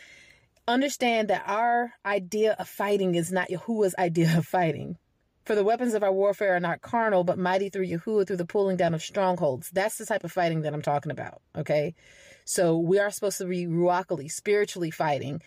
[0.67, 4.97] Understand that our idea of fighting is not Yahuwah's idea of fighting.
[5.45, 8.45] For the weapons of our warfare are not carnal, but mighty through Yahuwah through the
[8.45, 9.71] pulling down of strongholds.
[9.71, 11.43] That's the type of fighting that I'm talking about.
[11.57, 11.95] Okay.
[12.45, 15.43] So we are supposed to be ruachally, spiritually fighting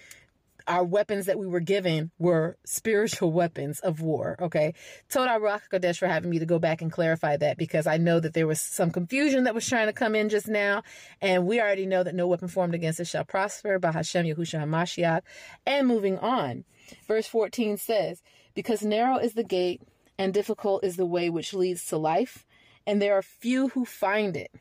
[0.67, 4.37] our weapons that we were given were spiritual weapons of war.
[4.39, 4.73] Okay.
[5.09, 8.19] Toda Ruach Kodesh for having me to go back and clarify that because I know
[8.19, 10.83] that there was some confusion that was trying to come in just now.
[11.21, 14.63] And we already know that no weapon formed against us shall prosper by Hashem Yahushua
[14.63, 15.21] HaMashiach.
[15.65, 16.65] And moving on,
[17.07, 18.21] verse 14 says,
[18.53, 19.81] Because narrow is the gate
[20.17, 22.45] and difficult is the way which leads to life,
[22.85, 24.51] and there are few who find it.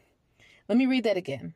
[0.69, 1.55] Let me read that again.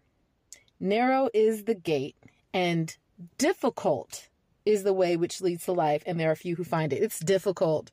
[0.78, 2.16] Narrow is the gate
[2.52, 2.94] and
[3.38, 4.28] difficult
[4.66, 7.02] is the way which leads to life, and there are few who find it.
[7.02, 7.90] It's difficult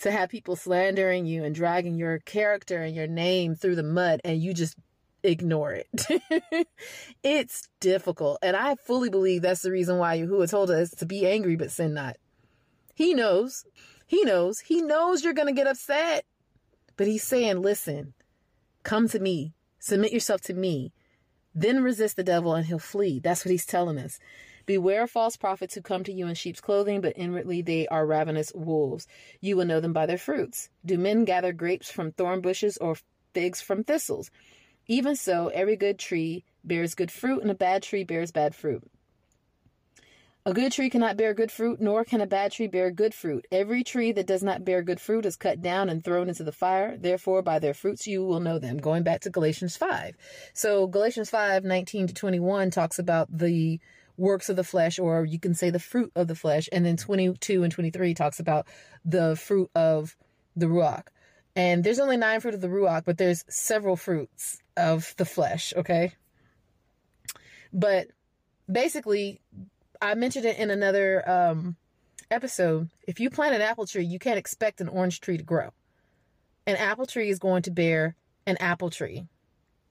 [0.00, 4.20] to have people slandering you and dragging your character and your name through the mud,
[4.24, 4.76] and you just
[5.22, 6.68] ignore it.
[7.22, 8.38] it's difficult.
[8.42, 11.70] And I fully believe that's the reason why Yahuwah told us to be angry but
[11.70, 12.16] sin not.
[12.94, 13.64] He knows.
[14.06, 14.60] He knows.
[14.60, 16.24] He knows you're going to get upset.
[16.96, 18.14] But he's saying, listen,
[18.82, 19.52] come to me.
[19.78, 20.92] Submit yourself to me.
[21.54, 23.18] Then resist the devil and he'll flee.
[23.18, 24.18] That's what he's telling us.
[24.66, 28.04] Beware of false prophets who come to you in sheep's clothing, but inwardly they are
[28.04, 29.06] ravenous wolves.
[29.40, 30.68] You will know them by their fruits.
[30.84, 32.96] Do men gather grapes from thorn bushes or
[33.32, 34.30] figs from thistles?
[34.88, 38.82] Even so, every good tree bears good fruit, and a bad tree bears bad fruit.
[40.44, 43.48] A good tree cannot bear good fruit, nor can a bad tree bear good fruit.
[43.50, 46.52] Every tree that does not bear good fruit is cut down and thrown into the
[46.52, 46.96] fire.
[46.96, 48.78] Therefore, by their fruits you will know them.
[48.78, 50.16] Going back to Galatians 5.
[50.54, 53.80] So, Galatians 5 19 to 21 talks about the
[54.16, 56.68] works of the flesh, or you can say the fruit of the flesh.
[56.72, 58.66] And then 22 and 23 talks about
[59.04, 60.16] the fruit of
[60.54, 61.06] the Ruach.
[61.54, 65.72] And there's only nine fruit of the Ruach, but there's several fruits of the flesh,
[65.76, 66.12] okay?
[67.72, 68.08] But
[68.70, 69.40] basically,
[70.00, 71.76] I mentioned it in another um,
[72.30, 72.90] episode.
[73.06, 75.70] If you plant an apple tree, you can't expect an orange tree to grow.
[76.66, 79.26] An apple tree is going to bear an apple tree.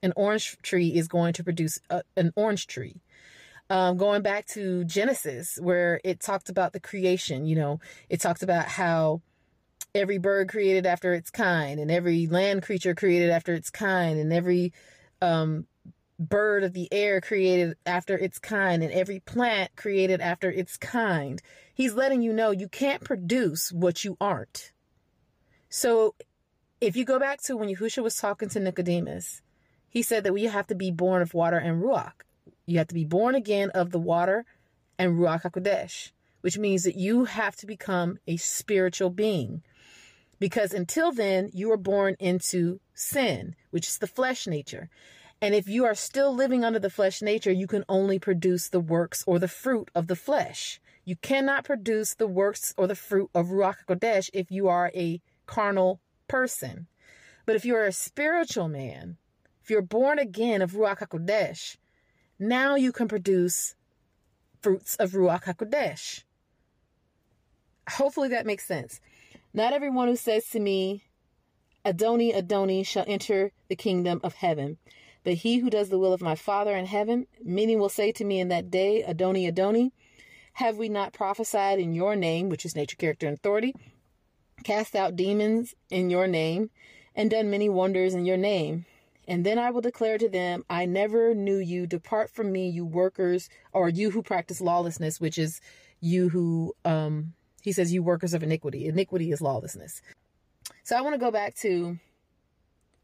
[0.02, 3.00] An orange tree is going to produce a, an orange tree
[3.68, 8.42] um, going back to Genesis, where it talked about the creation, you know, it talked
[8.42, 9.22] about how
[9.94, 14.32] every bird created after its kind, and every land creature created after its kind, and
[14.32, 14.72] every
[15.20, 15.66] um,
[16.18, 21.42] bird of the air created after its kind, and every plant created after its kind.
[21.74, 24.72] He's letting you know you can't produce what you aren't.
[25.68, 26.14] So
[26.80, 29.42] if you go back to when Yahusha was talking to Nicodemus,
[29.88, 32.12] he said that we have to be born of water and ruach.
[32.66, 34.44] You have to be born again of the water
[34.98, 36.10] and Ruach HaKodesh,
[36.40, 39.62] which means that you have to become a spiritual being.
[40.40, 44.90] Because until then, you are born into sin, which is the flesh nature.
[45.40, 48.80] And if you are still living under the flesh nature, you can only produce the
[48.80, 50.80] works or the fruit of the flesh.
[51.04, 55.20] You cannot produce the works or the fruit of Ruach HaKodesh if you are a
[55.46, 56.88] carnal person.
[57.44, 59.18] But if you are a spiritual man,
[59.62, 61.76] if you're born again of Ruach HaKodesh,
[62.38, 63.74] now you can produce
[64.60, 66.22] fruits of Ruach HaKodesh.
[67.90, 69.00] Hopefully that makes sense.
[69.54, 71.04] Not everyone who says to me,
[71.84, 74.76] Adoni, Adoni, shall enter the kingdom of heaven,
[75.22, 78.24] but he who does the will of my Father in heaven, many will say to
[78.24, 79.92] me in that day, Adoni, Adoni,
[80.54, 83.74] have we not prophesied in your name, which is nature, character, and authority,
[84.64, 86.70] cast out demons in your name,
[87.14, 88.84] and done many wonders in your name?
[89.28, 91.86] And then I will declare to them, I never knew you.
[91.86, 95.60] Depart from me, you workers, or you who practice lawlessness, which is
[96.00, 98.86] you who, um, he says, you workers of iniquity.
[98.86, 100.00] Iniquity is lawlessness.
[100.84, 101.98] So I want to go back to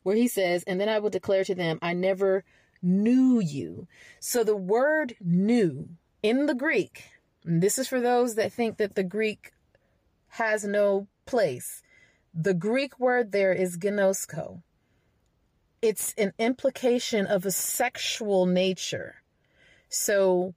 [0.04, 2.44] where he says, and then I will declare to them, I never
[2.80, 3.88] knew you.
[4.20, 5.88] So the word knew
[6.22, 7.04] in the Greek,
[7.44, 9.52] this is for those that think that the Greek
[10.28, 11.82] has no place.
[12.34, 14.62] The Greek word there is gnosko
[15.82, 19.16] it's an implication of a sexual nature.
[19.88, 20.54] So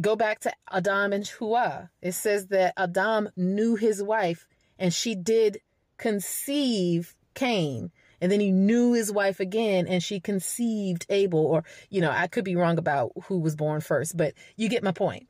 [0.00, 1.90] go back to Adam and Hua.
[2.00, 4.46] It says that Adam knew his wife
[4.78, 5.60] and she did
[5.98, 7.92] conceive Cain.
[8.22, 11.46] And then he knew his wife again and she conceived Abel.
[11.46, 14.82] Or, you know, I could be wrong about who was born first, but you get
[14.82, 15.26] my point.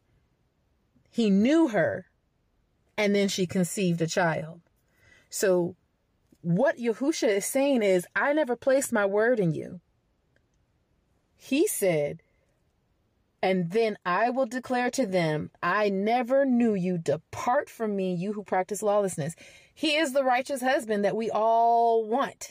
[1.11, 2.07] He knew her
[2.97, 4.61] and then she conceived a child.
[5.29, 5.75] So
[6.43, 9.81] what Yahusha is saying is, I never placed my word in you.
[11.37, 12.23] He said,
[13.43, 16.99] and then I will declare to them, I never knew you.
[16.99, 19.35] Depart from me, you who practice lawlessness.
[19.75, 22.51] He is the righteous husband that we all want.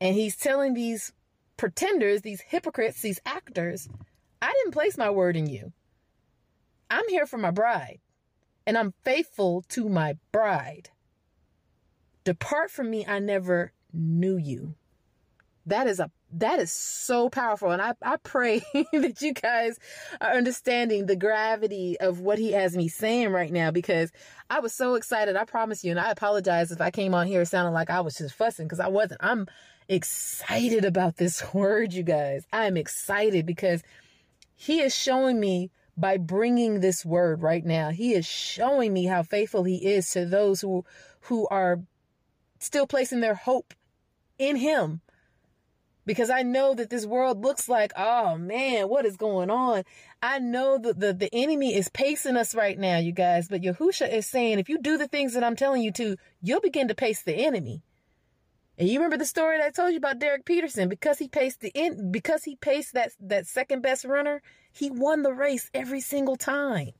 [0.00, 1.12] And he's telling these
[1.58, 3.88] pretenders, these hypocrites, these actors,
[4.40, 5.72] I didn't place my word in you.
[6.90, 8.00] I'm here for my bride,
[8.66, 10.90] and I'm faithful to my bride.
[12.24, 14.74] Depart from me, I never knew you.
[15.66, 17.70] That is a that is so powerful.
[17.70, 18.62] And I, I pray
[18.92, 19.78] that you guys
[20.20, 24.10] are understanding the gravity of what he has me saying right now because
[24.48, 25.36] I was so excited.
[25.36, 28.16] I promise you, and I apologize if I came on here sounding like I was
[28.16, 29.20] just fussing because I wasn't.
[29.22, 29.46] I'm
[29.88, 32.46] excited about this word, you guys.
[32.52, 33.82] I am excited because
[34.56, 37.90] he is showing me by bringing this word right now.
[37.90, 40.84] He is showing me how faithful he is to those who
[41.26, 41.80] who are
[42.62, 43.74] still placing their hope
[44.38, 45.00] in him
[46.04, 49.84] because I know that this world looks like, oh man, what is going on?
[50.20, 54.12] I know that the, the enemy is pacing us right now, you guys, but Yahusha
[54.12, 56.94] is saying, if you do the things that I'm telling you to, you'll begin to
[56.94, 57.82] pace the enemy.
[58.78, 61.60] And you remember the story that I told you about Derek Peterson because he paced
[61.60, 64.42] the in, because he paced that that second best runner,
[64.72, 66.92] he won the race every single time.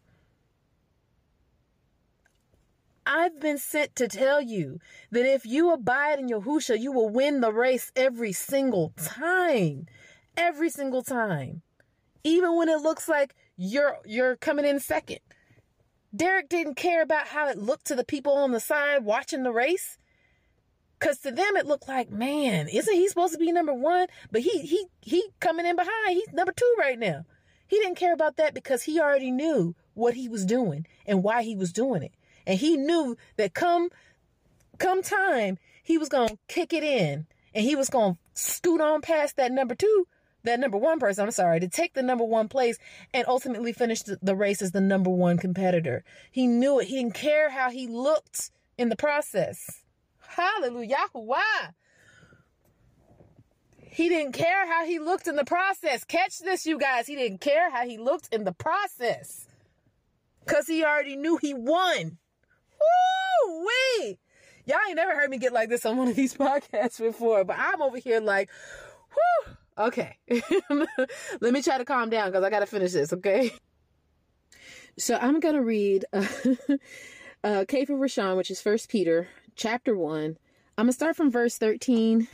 [3.04, 4.78] I've been sent to tell you
[5.10, 9.86] that if you abide in Yahusha, you will win the race every single time.
[10.36, 11.62] Every single time.
[12.22, 15.18] Even when it looks like you're you're coming in second.
[16.14, 19.52] Derek didn't care about how it looked to the people on the side watching the
[19.52, 19.98] race.
[21.00, 24.06] Cause to them it looked like, man, isn't he supposed to be number one?
[24.30, 26.10] But he he he coming in behind.
[26.10, 27.24] He's number two right now.
[27.66, 31.42] He didn't care about that because he already knew what he was doing and why
[31.42, 32.12] he was doing it.
[32.46, 33.90] And he knew that come
[34.78, 38.80] come time, he was going to kick it in and he was going to scoot
[38.80, 40.06] on past that number 2,
[40.44, 42.78] that number 1 person, I'm sorry, to take the number 1 place
[43.14, 46.04] and ultimately finish the race as the number 1 competitor.
[46.30, 46.88] He knew it.
[46.88, 49.82] He didn't care how he looked in the process.
[50.20, 50.96] Hallelujah.
[51.12, 51.68] Why?
[53.78, 56.02] He didn't care how he looked in the process.
[56.04, 57.06] Catch this, you guys.
[57.06, 59.46] He didn't care how he looked in the process.
[60.44, 62.16] Because he already knew he won.
[63.48, 64.18] Wee!
[64.64, 67.56] Y'all ain't never heard me get like this on one of these podcasts before, but
[67.58, 68.50] I'm over here like,
[69.10, 69.54] whoo!
[69.78, 70.18] Okay.
[71.40, 73.52] Let me try to calm down because I got to finish this, okay?
[74.98, 76.18] So I'm going to read uh,
[77.44, 80.36] uh, Kefa Rishon, which is First Peter, chapter 1.
[80.78, 82.28] I'm going to start from verse 13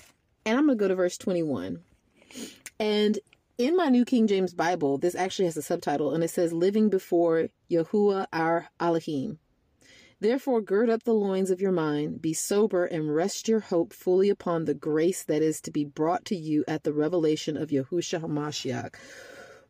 [0.44, 1.80] and I'm going to go to verse 21.
[2.80, 3.18] And
[3.58, 6.88] in my New King James Bible, this actually has a subtitle and it says Living
[6.88, 9.38] Before Yahuwah our Elohim.
[10.20, 14.30] Therefore, gird up the loins of your mind, be sober, and rest your hope fully
[14.30, 18.22] upon the grace that is to be brought to you at the revelation of Yahushua
[18.22, 18.94] HaMashiach.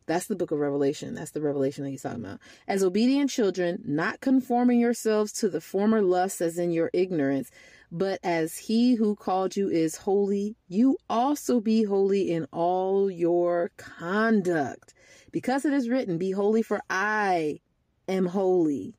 [0.07, 1.13] That's the book of Revelation.
[1.13, 2.39] That's the revelation that he's talking about.
[2.67, 7.51] As obedient children, not conforming yourselves to the former lusts as in your ignorance,
[7.91, 13.69] but as he who called you is holy, you also be holy in all your
[13.77, 14.95] conduct.
[15.31, 17.59] Because it is written, Be holy, for I
[18.07, 18.95] am holy.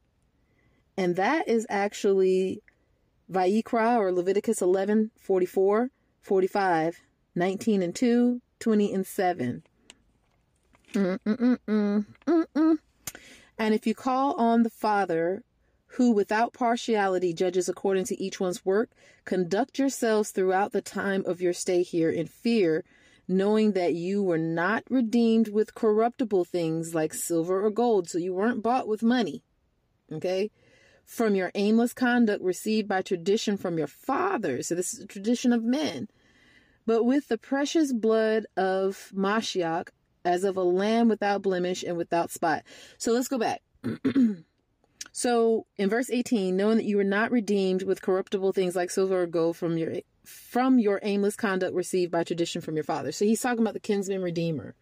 [0.97, 2.63] And that is actually
[3.31, 7.01] Vayikra or Leviticus 11, 44, 45,
[7.35, 9.63] 19 and 2, 20 and 7.
[10.93, 12.07] Mm-mm-mm-mm.
[12.27, 12.79] Mm-mm.
[13.59, 15.43] And if you call on the Father,
[15.95, 18.91] who without partiality judges according to each one's work,
[19.25, 22.85] conduct yourselves throughout the time of your stay here in fear,
[23.29, 28.09] knowing that you were not redeemed with corruptible things like silver or gold.
[28.09, 29.43] So you weren't bought with money.
[30.13, 30.51] Okay?
[31.11, 34.69] From your aimless conduct received by tradition from your fathers.
[34.69, 36.07] So this is a tradition of men.
[36.87, 39.89] But with the precious blood of Mashiach,
[40.25, 42.63] as of a lamb without blemish and without spot.
[42.97, 43.61] So let's go back.
[45.13, 49.23] so in verse 18, knowing that you were not redeemed with corruptible things like silver
[49.23, 53.11] or gold from your from your aimless conduct received by tradition from your father.
[53.11, 54.77] So he's talking about the kinsman redeemer.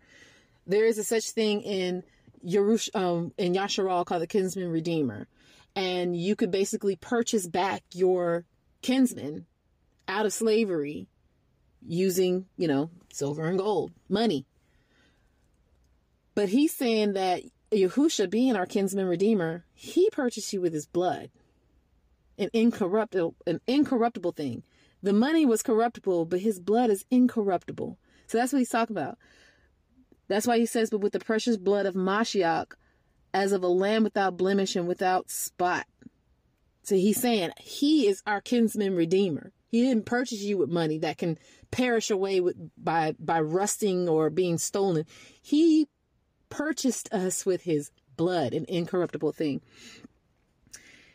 [0.66, 2.02] There is a such thing in
[2.46, 5.26] Yerush um, in Yasharal called the kinsman redeemer,
[5.78, 8.44] and you could basically purchase back your
[8.82, 9.46] kinsman
[10.08, 11.06] out of slavery
[11.86, 14.44] using you know silver and gold money
[16.34, 21.30] but he's saying that Yahusha, being our kinsman redeemer, he purchased you with his blood.
[22.38, 24.62] An incorruptible, an incorruptible thing.
[25.02, 27.98] The money was corruptible, but his blood is incorruptible.
[28.28, 29.18] So that's what he's talking about.
[30.28, 32.72] That's why he says, but with the precious blood of Mashiach,
[33.38, 35.86] as of a lamb without blemish and without spot.
[36.82, 39.52] So he's saying he is our kinsman redeemer.
[39.68, 41.38] He didn't purchase you with money that can
[41.70, 45.04] perish away with by by rusting or being stolen.
[45.40, 45.86] He
[46.48, 49.60] purchased us with his blood, an incorruptible thing.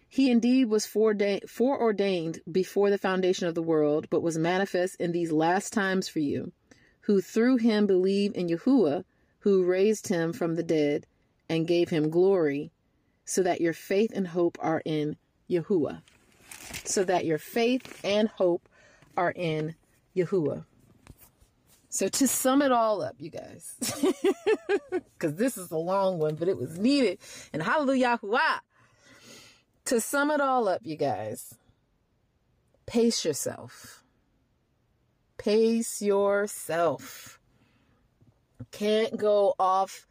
[0.08, 5.32] He indeed was foreordained before the foundation of the world, but was manifest in these
[5.32, 6.54] last times for you,
[7.02, 9.04] who through him believe in Yahuwah,
[9.40, 11.06] who raised him from the dead
[11.54, 12.72] and gave him glory,
[13.26, 15.16] so that your faith and hope are in
[15.50, 16.02] Yahuwah.
[16.84, 18.68] So that your faith and hope
[19.16, 19.76] are in
[20.16, 20.66] Yahuwah.
[21.90, 23.76] So to sum it all up, you guys,
[24.92, 27.20] because this is a long one, but it was needed.
[27.54, 28.20] And hallelujah.
[29.86, 31.54] To sum it all up, you guys,
[32.88, 34.04] pace yourself.
[35.38, 37.40] Pace yourself.
[38.72, 40.08] Can't go off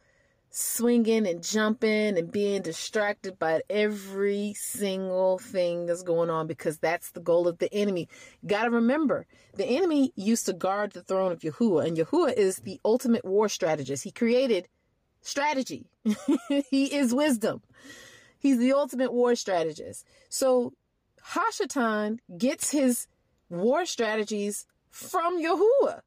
[0.55, 7.09] swinging and jumping and being distracted by every single thing that's going on because that's
[7.09, 8.07] the goal of the enemy.
[8.45, 9.25] Got to remember,
[9.55, 13.49] the enemy used to guard the throne of Yahuwah, and Yahuwah is the ultimate war
[13.49, 14.03] strategist.
[14.03, 14.67] He created
[15.21, 15.87] strategy,
[16.69, 17.63] he is wisdom.
[18.37, 20.05] He's the ultimate war strategist.
[20.29, 20.73] So
[21.29, 23.07] Hashatan gets his
[23.49, 26.01] war strategies from Yahuwah.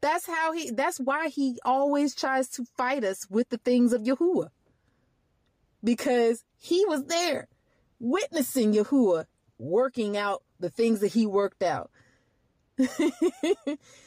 [0.00, 4.02] That's how he that's why he always tries to fight us with the things of
[4.02, 4.48] Yahuwah.
[5.82, 7.48] Because he was there
[7.98, 9.26] witnessing Yahuwah
[9.58, 11.90] working out the things that he worked out.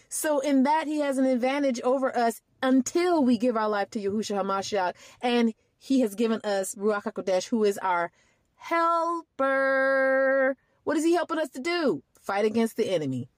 [0.10, 4.00] so in that he has an advantage over us until we give our life to
[4.00, 8.12] Yahushua HaMashiach and he has given us Ruach HaKodesh who is our
[8.56, 10.56] helper.
[10.84, 12.04] What is he helping us to do?
[12.22, 13.30] Fight against the enemy.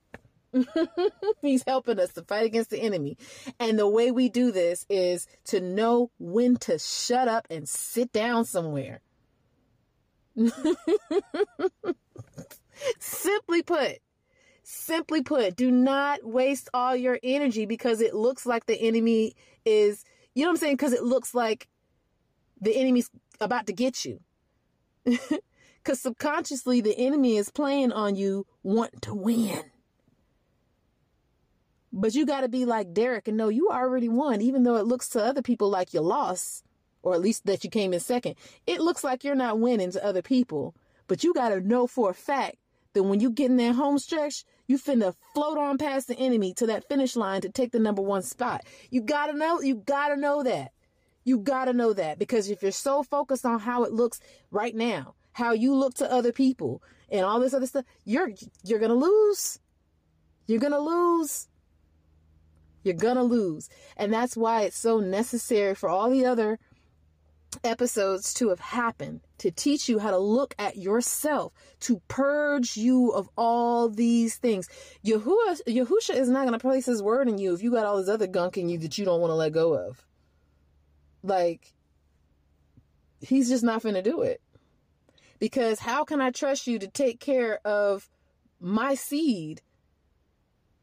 [1.41, 3.17] He's helping us to fight against the enemy.
[3.59, 8.11] And the way we do this is to know when to shut up and sit
[8.11, 9.01] down somewhere.
[12.99, 13.97] simply put,
[14.63, 19.35] simply put, do not waste all your energy because it looks like the enemy
[19.65, 20.75] is, you know what I'm saying?
[20.75, 21.67] Because it looks like
[22.59, 24.19] the enemy's about to get you.
[25.83, 29.70] Because subconsciously, the enemy is playing on you, wanting to win.
[31.93, 34.85] But you got to be like Derek and know you already won, even though it
[34.85, 36.63] looks to other people like you lost,
[37.03, 38.35] or at least that you came in second.
[38.65, 40.75] It looks like you're not winning to other people,
[41.07, 42.57] but you got to know for a fact
[42.93, 46.53] that when you get in that home stretch, you finna float on past the enemy
[46.55, 48.65] to that finish line to take the number one spot.
[48.89, 50.71] You gotta know, you gotta know that.
[51.23, 54.19] You gotta know that because if you're so focused on how it looks
[54.49, 58.31] right now, how you look to other people and all this other stuff, you're
[58.63, 59.59] you're gonna lose.
[60.47, 61.47] You're gonna lose.
[62.83, 63.69] You're gonna lose.
[63.97, 66.59] And that's why it's so necessary for all the other
[67.63, 73.09] episodes to have happened to teach you how to look at yourself, to purge you
[73.09, 74.69] of all these things.
[75.05, 77.97] Yahuwah, Yahusha is not going to place his word in you if you got all
[77.97, 80.05] this other gunk in you that you don't want to let go of.
[81.23, 81.73] Like,
[83.19, 84.41] he's just not going to do it.
[85.39, 88.09] Because how can I trust you to take care of
[88.59, 89.61] my seed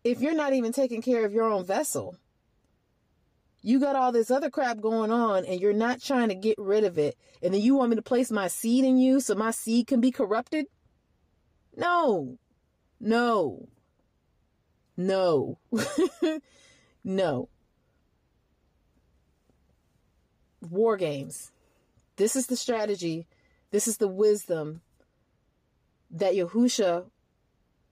[0.04, 2.16] if you're not even taking care of your own vessel?
[3.60, 6.84] You got all this other crap going on and you're not trying to get rid
[6.84, 7.16] of it.
[7.42, 10.00] And then you want me to place my seed in you so my seed can
[10.00, 10.66] be corrupted?
[11.76, 12.38] No.
[13.00, 13.68] No.
[14.96, 15.58] No.
[17.04, 17.48] no.
[20.60, 21.52] war games.
[22.16, 23.26] This is the strategy.
[23.70, 24.80] This is the wisdom
[26.10, 27.04] that Yahusha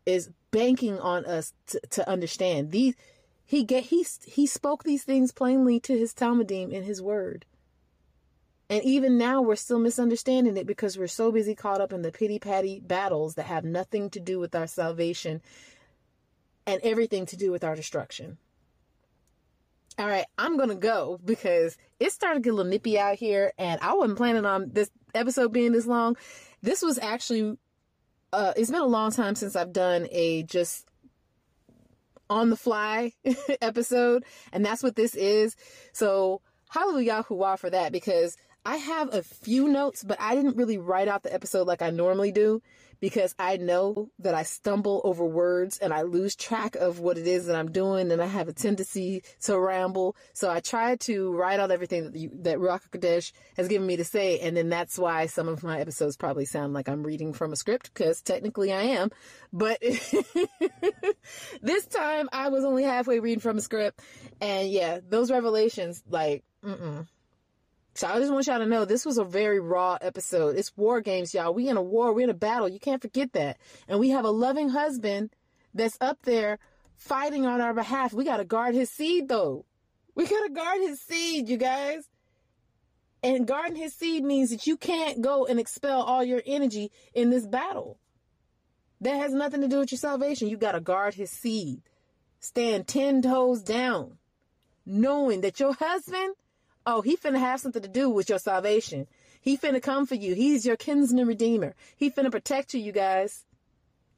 [0.05, 2.71] is banking on us to, to understand.
[2.71, 2.95] These
[3.45, 7.45] he get he he spoke these things plainly to his Talmidim in his word.
[8.71, 12.11] And even now we're still misunderstanding it because we're so busy caught up in the
[12.11, 15.43] pity patty battles that have nothing to do with our salvation
[16.67, 18.39] and everything to do with our destruction.
[19.99, 23.53] All right, I'm gonna go because it started to get a little nippy out here,
[23.59, 26.17] and I wasn't planning on this episode being this long.
[26.63, 27.59] This was actually,
[28.33, 30.89] uh, it's been a long time since I've done a just
[32.29, 33.13] on the fly
[33.61, 35.57] episode, and that's what this is.
[35.93, 37.25] So, hallelujah
[37.57, 38.37] for that because
[38.67, 41.91] I have a few notes, but I didn't really write out the episode like I
[41.91, 42.61] normally do
[42.99, 47.29] because I know that I stumble over words and I lose track of what it
[47.29, 50.17] is that I'm doing and I have a tendency to ramble.
[50.33, 53.99] So I try to write out everything that, you, that Ruach Kadesh has given me
[53.99, 54.41] to say.
[54.41, 57.57] And then that's why some of my episodes probably sound like I'm reading from a
[57.57, 59.11] script because technically I am.
[59.53, 59.81] But
[61.63, 64.01] this time I was only halfway reading from a script.
[64.41, 67.07] And yeah, those revelations, like, mm-mm
[67.97, 70.57] so I just want y'all to know this was a very raw episode.
[70.57, 71.55] It's war games, y'all.
[71.55, 72.69] We in a war, we in a battle.
[72.69, 73.59] You can't forget that.
[73.89, 75.31] And we have a loving husband
[75.73, 76.59] that's up there
[76.97, 78.13] fighting on our behalf.
[78.13, 79.65] We got to guard his seed though.
[80.15, 82.09] We got to guard his seed, you guys.
[83.23, 87.31] And guarding his seed means that you can't go and expel all your energy in
[87.31, 87.99] this battle.
[89.01, 90.49] That has nothing to do with your salvation.
[90.49, 91.83] You got to guard his seed.
[92.41, 94.19] Stand 10 toes down,
[94.85, 96.35] knowing that your husband
[96.87, 99.09] Oh, he finna have something to do with your salvation.
[99.41, 100.35] He finna come for you.
[100.35, 101.75] He's your kinsman redeemer.
[101.97, 103.45] He finna protect you, you guys.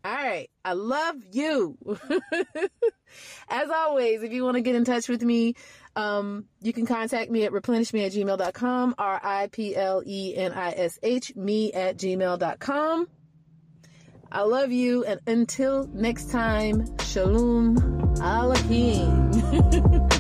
[0.05, 0.51] All right.
[0.65, 1.77] I love you.
[3.49, 5.55] As always, if you want to get in touch with me,
[5.97, 9.67] um, you can contact me at replenishme at gmail.com, R-I-P-L-E-N-I-S-H,
[11.37, 13.09] me at gmail.com.
[14.31, 15.05] I love you.
[15.05, 17.77] And until next time, Shalom
[18.17, 20.15] Alaikum.